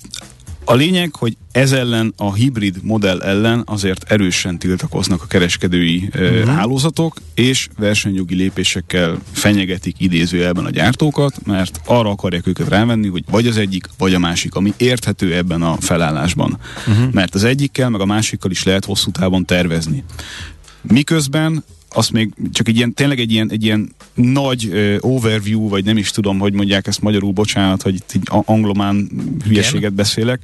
a 0.69 0.75
lényeg, 0.75 1.15
hogy 1.15 1.37
ez 1.53 1.73
ellen, 1.73 2.13
a 2.17 2.35
hibrid 2.35 2.77
modell 2.83 3.21
ellen 3.21 3.63
azért 3.67 4.13
erősen 4.13 4.59
tiltakoznak 4.59 5.23
a 5.23 5.27
kereskedői 5.27 6.09
uh-huh. 6.15 6.45
hálózatok, 6.45 7.17
és 7.35 7.69
versenyjogi 7.79 8.35
lépésekkel 8.35 9.19
fenyegetik 9.33 9.97
idézőjelben 9.99 10.65
a 10.65 10.71
gyártókat, 10.71 11.47
mert 11.47 11.81
arra 11.85 12.11
akarják 12.11 12.47
őket 12.47 12.69
rávenni, 12.69 13.09
hogy 13.09 13.25
vagy 13.31 13.47
az 13.47 13.57
egyik, 13.57 13.89
vagy 13.99 14.15
a 14.15 14.19
másik, 14.19 14.55
ami 14.55 14.73
érthető 14.77 15.35
ebben 15.35 15.63
a 15.63 15.77
felállásban. 15.81 16.59
Uh-huh. 16.89 17.13
Mert 17.13 17.35
az 17.35 17.45
egyikkel, 17.45 17.91
meg 17.91 18.01
a 18.01 18.07
másikkal 18.07 18.51
is 18.51 18.63
lehet 18.63 18.85
hosszú 18.85 19.11
távon 19.11 19.45
tervezni. 19.45 20.05
Miközben 20.83 21.65
azt 21.97 22.13
még 22.13 22.33
csak 22.53 22.69
egy 22.69 22.77
ilyen, 22.77 22.95
tényleg 22.95 23.21
egy 23.21 23.33
ilyen, 23.33 23.51
egy 23.51 23.65
ilyen 23.65 23.95
nagy 24.15 24.67
uh, 24.67 24.97
overview, 25.01 25.69
vagy 25.69 25.85
nem 25.85 25.97
is 25.97 26.11
tudom, 26.11 26.39
hogy 26.39 26.53
mondják 26.53 26.87
ezt 26.87 27.03
magyarul, 27.03 27.33
bocsánat, 27.33 27.83
hogy 27.83 27.95
itt 27.95 28.13
így 28.17 28.23
anglomán 28.29 29.09
hülyeséget 29.45 29.81
Igen. 29.81 29.95
beszélek. 29.95 30.41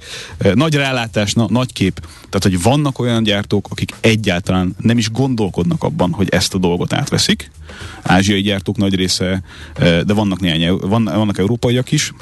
Nagy 0.55 0.75
rálátás, 0.75 1.33
na, 1.33 1.47
nagy 1.49 1.73
kép. 1.73 2.01
Tehát, 2.01 2.43
hogy 2.43 2.63
vannak 2.63 2.99
olyan 2.99 3.23
gyártók, 3.23 3.67
akik 3.71 3.95
egyáltalán 4.01 4.75
nem 4.79 4.99
is 4.99 5.11
gondolkodnak 5.11 5.83
abban, 5.83 6.11
hogy 6.13 6.29
ezt 6.29 6.55
a 6.55 6.59
dolgot 6.59 6.93
átveszik. 6.93 7.51
Ázsiai 8.03 8.41
gyártók 8.41 8.77
nagy 8.77 8.95
része, 8.95 9.43
de 9.79 10.13
vannak 10.13 10.41
néhány, 10.41 10.77
van, 10.77 11.05
vannak 11.05 11.39
európaiak 11.39 11.93
is, 11.93 12.13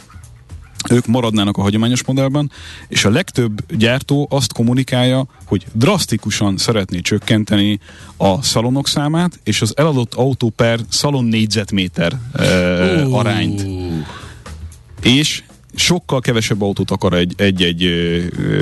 ők 0.90 1.06
maradnának 1.06 1.56
a 1.56 1.62
hagyományos 1.62 2.04
modellben, 2.04 2.50
és 2.88 3.04
a 3.04 3.10
legtöbb 3.10 3.76
gyártó 3.76 4.28
azt 4.30 4.52
kommunikálja, 4.52 5.26
hogy 5.44 5.66
drasztikusan 5.72 6.56
szeretné 6.56 7.00
csökkenteni 7.00 7.80
a 8.16 8.42
szalonok 8.42 8.88
számát, 8.88 9.40
és 9.44 9.60
az 9.60 9.72
eladott 9.76 10.14
autó 10.14 10.50
per 10.50 10.80
szalon 10.88 11.24
négyzetméter 11.24 12.12
uh, 12.34 13.14
arányt. 13.14 13.66
És 15.02 15.42
sokkal 15.74 16.20
kevesebb 16.20 16.62
autót 16.62 16.90
akar 16.90 17.12
egy, 17.12 17.35
egy-egy 17.37 17.90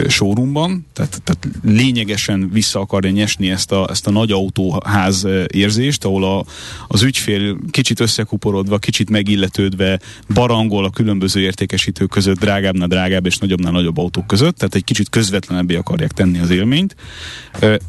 showroomban, 0.09 0.87
tehát, 0.93 1.21
tehát 1.25 1.49
lényegesen 1.63 2.51
vissza 2.53 2.81
akarja 2.81 3.11
nyesni 3.11 3.51
ezt 3.51 3.73
a, 3.73 3.87
ezt 3.91 4.07
a 4.07 4.11
nagy 4.11 4.33
autóház 4.33 5.27
érzést, 5.47 6.05
ahol 6.05 6.25
a, 6.25 6.45
az 6.89 7.03
ügyfél 7.03 7.57
kicsit 7.71 8.01
összekuporodva, 8.01 8.79
kicsit 8.79 9.11
megilletődve 9.11 10.01
barangol 10.35 10.85
a 10.85 10.91
különböző 10.91 11.41
értékesítők 11.41 12.11
között, 12.11 12.39
drágábbnál 12.39 12.89
drágább 12.89 13.27
és 13.27 13.39
nagyobbnál 13.39 13.73
nagyobb 13.73 13.99
autók 13.99 14.27
között, 14.27 14.57
tehát 14.57 14.75
egy 14.75 14.85
kicsit 14.85 15.09
közvetlenebbé 15.09 15.75
akarják 15.75 16.13
tenni 16.13 16.39
az 16.39 16.51
élményt. 16.51 16.97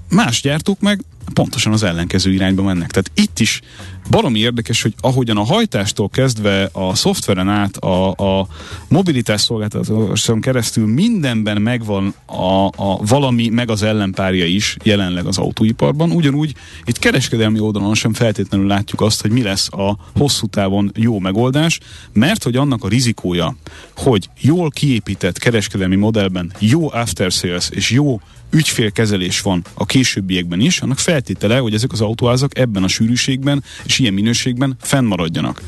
Más 0.09 0.41
gyártók 0.41 0.79
meg 0.79 1.03
pontosan 1.33 1.73
az 1.73 1.83
ellenkező 1.83 2.33
irányba 2.33 2.63
mennek. 2.63 2.91
Tehát 2.91 3.11
itt 3.13 3.39
is 3.39 3.61
baromi 4.09 4.39
érdekes, 4.39 4.81
hogy 4.81 4.93
ahogyan 5.01 5.37
a 5.37 5.43
hajtástól 5.43 6.09
kezdve 6.09 6.69
a 6.71 6.95
szoftveren 6.95 7.49
át 7.49 7.77
a, 7.77 8.09
a 8.11 8.47
mobilitás 8.87 9.41
szolgáltatáson 9.41 10.41
keresztül 10.41 10.87
mindenben 10.87 11.61
megvan 11.61 12.13
a, 12.25 12.65
a 12.65 13.05
valami, 13.05 13.49
meg 13.49 13.69
az 13.69 13.83
ellenpárja 13.83 14.45
is 14.45 14.77
jelenleg 14.83 15.25
az 15.25 15.37
autóiparban. 15.37 16.11
Ugyanúgy 16.11 16.53
itt 16.83 16.99
kereskedelmi 16.99 17.59
oldalon 17.59 17.95
sem 17.95 18.13
feltétlenül 18.13 18.67
látjuk 18.67 19.01
azt, 19.01 19.21
hogy 19.21 19.31
mi 19.31 19.41
lesz 19.41 19.73
a 19.73 19.97
hosszú 20.17 20.47
távon 20.47 20.91
jó 20.95 21.19
megoldás, 21.19 21.79
mert 22.13 22.43
hogy 22.43 22.55
annak 22.55 22.83
a 22.83 22.87
rizikója, 22.87 23.55
hogy 23.95 24.29
jól 24.41 24.69
kiépített 24.69 25.37
kereskedelmi 25.37 25.95
modellben 25.95 26.51
jó 26.59 26.91
after 26.91 27.31
sales 27.31 27.69
és 27.69 27.91
jó 27.91 28.19
ügyfélkezelés 28.51 29.41
van 29.41 29.65
a 29.73 29.85
későbbiekben 29.85 30.59
is, 30.59 30.79
annak 30.79 30.99
feltétele, 30.99 31.57
hogy 31.57 31.73
ezek 31.73 31.91
az 31.91 32.01
autóházak 32.01 32.57
ebben 32.57 32.83
a 32.83 32.87
sűrűségben 32.87 33.63
és 33.83 33.99
ilyen 33.99 34.13
minőségben 34.13 34.75
fennmaradjanak. 34.81 35.61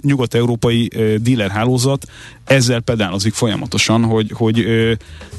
Nyugat-európai 0.00 0.90
dealer 1.22 1.50
hálózat 1.50 2.06
ezzel 2.44 2.80
pedálozik 2.80 3.32
folyamatosan, 3.32 4.04
hogy, 4.04 4.30
hogy 4.34 4.66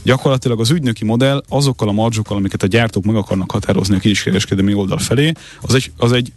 gyakorlatilag 0.03 0.59
az 0.59 0.69
ügynöki 0.69 1.05
modell 1.05 1.43
azokkal 1.49 1.87
a 1.87 1.91
marzsokkal, 1.91 2.37
amiket 2.37 2.63
a 2.63 2.67
gyártók 2.67 3.05
meg 3.05 3.15
akarnak 3.15 3.51
határozni 3.51 3.95
a 3.95 3.99
kiskereskedelmi 3.99 4.73
oldal 4.73 4.97
felé, 4.97 5.31
az 5.61 5.73
egy, 5.73 5.91
az 5.97 6.11
egy 6.11 6.31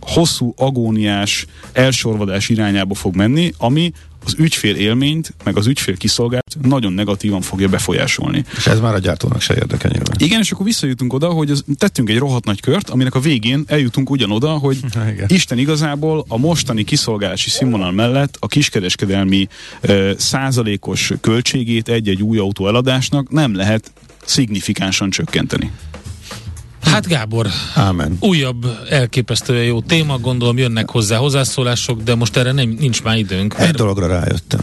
hosszú 0.00 0.54
agóniás 0.56 1.46
elsorvadás 1.72 2.48
irányába 2.48 2.94
fog 2.94 3.16
menni, 3.16 3.52
ami 3.58 3.92
az 4.24 4.34
ügyfél 4.38 4.74
élményt, 4.74 5.34
meg 5.44 5.56
az 5.56 5.66
ügyfél 5.66 5.96
kiszolgált 5.96 6.56
nagyon 6.62 6.92
negatívan 6.92 7.40
fogja 7.40 7.68
befolyásolni. 7.68 8.44
És 8.56 8.66
ez 8.66 8.80
már 8.80 8.94
a 8.94 8.98
gyártónak 8.98 9.40
se 9.40 9.54
érdekel 9.54 9.90
nyilván. 9.94 10.16
Igen, 10.18 10.40
és 10.40 10.52
akkor 10.52 10.66
visszajutunk 10.66 11.12
oda, 11.12 11.28
hogy 11.28 11.50
az, 11.50 11.64
tettünk 11.78 12.10
egy 12.10 12.18
rohadt 12.18 12.44
nagy 12.44 12.60
kört, 12.60 12.90
aminek 12.90 13.14
a 13.14 13.20
végén 13.20 13.64
eljutunk 13.66 14.10
ugyanoda, 14.10 14.48
hogy 14.48 14.78
Igen. 15.12 15.26
Isten 15.28 15.58
igazából 15.58 16.24
a 16.28 16.38
mostani 16.38 16.84
kiszolgálási 16.84 17.50
színvonal 17.50 17.92
mellett 17.92 18.36
a 18.38 18.46
kiskereskedelmi 18.46 19.48
ö, 19.80 20.12
százalékos 20.16 21.12
költségét 21.20 21.88
egy-egy 21.88 22.22
új 22.22 22.38
autó 22.38 22.66
eladásnak 22.68 23.30
nem 23.30 23.54
lehet 23.54 23.92
szignifikánsan 24.24 25.10
csökkenteni. 25.10 25.70
Hát 26.92 27.06
Gábor, 27.06 27.46
Ámen. 27.74 28.16
újabb 28.20 28.66
elképesztően 28.90 29.64
jó 29.64 29.80
téma, 29.80 30.18
gondolom 30.18 30.58
jönnek 30.58 30.90
hozzá 30.90 31.16
hozzászólások, 31.16 32.02
de 32.02 32.14
most 32.14 32.36
erre 32.36 32.52
nem, 32.52 32.68
nincs 32.68 33.02
már 33.02 33.16
időnk. 33.18 33.54
Egy 33.58 33.70
dologra 33.70 34.06
rájöttem. 34.06 34.60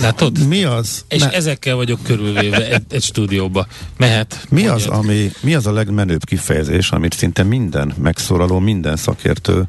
Látod? 0.00 0.46
Mi 0.48 0.64
az? 0.64 1.04
És 1.08 1.20
ne... 1.20 1.30
ezekkel 1.30 1.74
vagyok 1.76 2.02
körülvéve 2.02 2.68
egy, 2.68 2.82
egy 2.88 3.02
stúdióba. 3.02 3.66
Mehet. 3.96 4.46
Mi 4.48 4.66
az, 4.66 4.86
ami, 4.86 5.32
mi 5.40 5.54
az 5.54 5.66
a 5.66 5.72
legmenőbb 5.72 6.24
kifejezés, 6.24 6.90
amit 6.90 7.12
szinte 7.14 7.42
minden 7.42 7.94
megszólaló, 8.02 8.58
minden 8.58 8.96
szakértő 8.96 9.64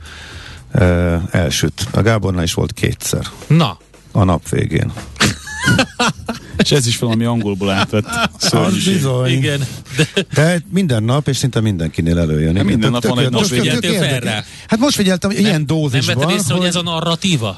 e, 0.71 0.83
elsüt? 1.31 1.87
A 1.91 2.01
Gábornál 2.01 2.43
is 2.43 2.53
volt 2.53 2.73
kétszer. 2.73 3.25
Na. 3.47 3.77
A 4.11 4.23
nap 4.23 4.49
végén. 4.49 4.91
És 6.57 6.71
ez 6.71 6.87
is 6.87 6.99
valami 6.99 7.25
angolból 7.25 7.69
átvett 7.69 8.05
szörnyűség. 8.37 8.93
Bizony. 8.93 9.31
Igen. 9.31 9.65
De... 9.97 10.25
de 10.33 10.61
minden 10.71 11.03
nap, 11.03 11.27
és 11.27 11.37
szinte 11.37 11.59
mindenkinél 11.59 12.19
előjön. 12.19 12.55
Hát 12.55 12.65
minden 12.65 12.91
nap 12.91 13.07
van 13.07 13.19
egy 13.19 13.31
Most 13.31 13.49
figyeltél 13.49 13.99
fel 13.99 14.19
rá? 14.19 14.43
Hát 14.67 14.79
most 14.79 14.95
figyeltem, 14.95 15.29
hogy 15.29 15.39
ilyen 15.39 15.65
dózisban. 15.65 16.17
Nem 16.17 16.27
vetted 16.27 16.39
észre, 16.39 16.55
hogy... 16.55 16.65
ez 16.65 16.75
a 16.75 16.81
narratíva? 16.81 17.55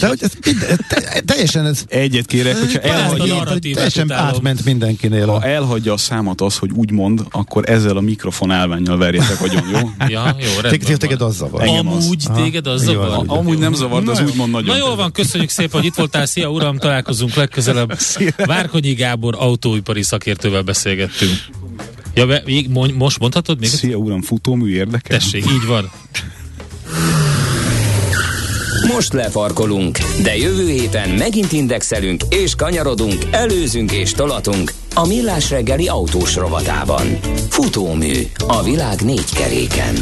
de, 0.00 0.06
hogy 0.08 0.18
ez 0.20 0.30
teljesen 1.24 1.66
ez... 1.66 1.84
Egyet 1.88 2.26
kérek, 2.26 2.58
hogyha 2.58 2.80
elhagyja... 2.80 3.44
Teljesen 3.72 4.12
átment 4.12 4.64
mindenkinél. 4.64 5.26
Ha 5.26 5.42
elhagyja 5.42 5.92
a 5.92 5.96
számot 5.96 6.40
az, 6.40 6.56
hogy 6.56 6.70
úgy 6.74 6.90
mond, 6.90 7.22
akkor 7.30 7.70
ezzel 7.70 7.96
a 7.96 8.00
mikrofon 8.00 8.50
állványjal 8.50 8.98
verjetek 8.98 9.38
vagyon, 9.38 9.68
jó? 9.72 9.78
ja, 10.08 10.36
jó, 10.38 10.60
rendben 10.60 10.98
Téged 10.98 11.20
az 11.22 11.36
zavar. 11.36 11.68
Amúgy 11.68 12.24
téged 12.34 12.66
az 12.66 12.82
zavar. 12.82 13.24
Amúgy 13.26 13.58
nem 13.58 13.74
zavar, 13.74 14.02
de 14.02 14.10
az 14.10 14.20
úgy 14.20 14.34
mond 14.34 14.50
nagyon. 14.50 14.76
Na 14.76 14.86
jól 14.86 14.96
van, 14.96 15.12
köszönjük 15.12 15.50
szépen, 15.50 15.80
hogy 15.80 15.84
itt 15.84 15.94
voltál. 15.94 16.26
Szia 16.26 16.48
uram, 16.48 16.78
találkozunk 16.78 17.34
legközelebb. 17.34 17.98
Várkonyi 18.36 18.92
Gábor 18.92 19.34
autóipari 19.38 20.02
szakértővel 20.02 20.62
beszélgettünk. 20.62 21.32
Ja, 22.14 22.26
be, 22.26 22.42
mond, 22.68 22.94
most 22.94 23.18
mondhatod 23.18 23.58
még? 23.58 23.68
Szia 23.68 23.96
uram, 23.96 24.22
futómű 24.22 24.74
érdekel? 24.74 25.18
Tessék, 25.18 25.44
így 25.44 25.66
van. 25.66 25.90
Most 28.94 29.12
lefarkolunk, 29.12 29.98
de 30.22 30.36
jövő 30.36 30.68
héten 30.68 31.10
megint 31.10 31.52
indexelünk 31.52 32.22
és 32.28 32.54
kanyarodunk, 32.54 33.22
előzünk 33.30 33.92
és 33.92 34.12
tolatunk 34.12 34.72
a 34.94 35.06
Millás 35.06 35.50
reggeli 35.50 35.88
autós 35.88 36.36
rovatában. 36.36 37.18
Futómű 37.48 38.12
a 38.46 38.62
világ 38.62 39.00
négy 39.00 39.32
keréken. 39.34 39.94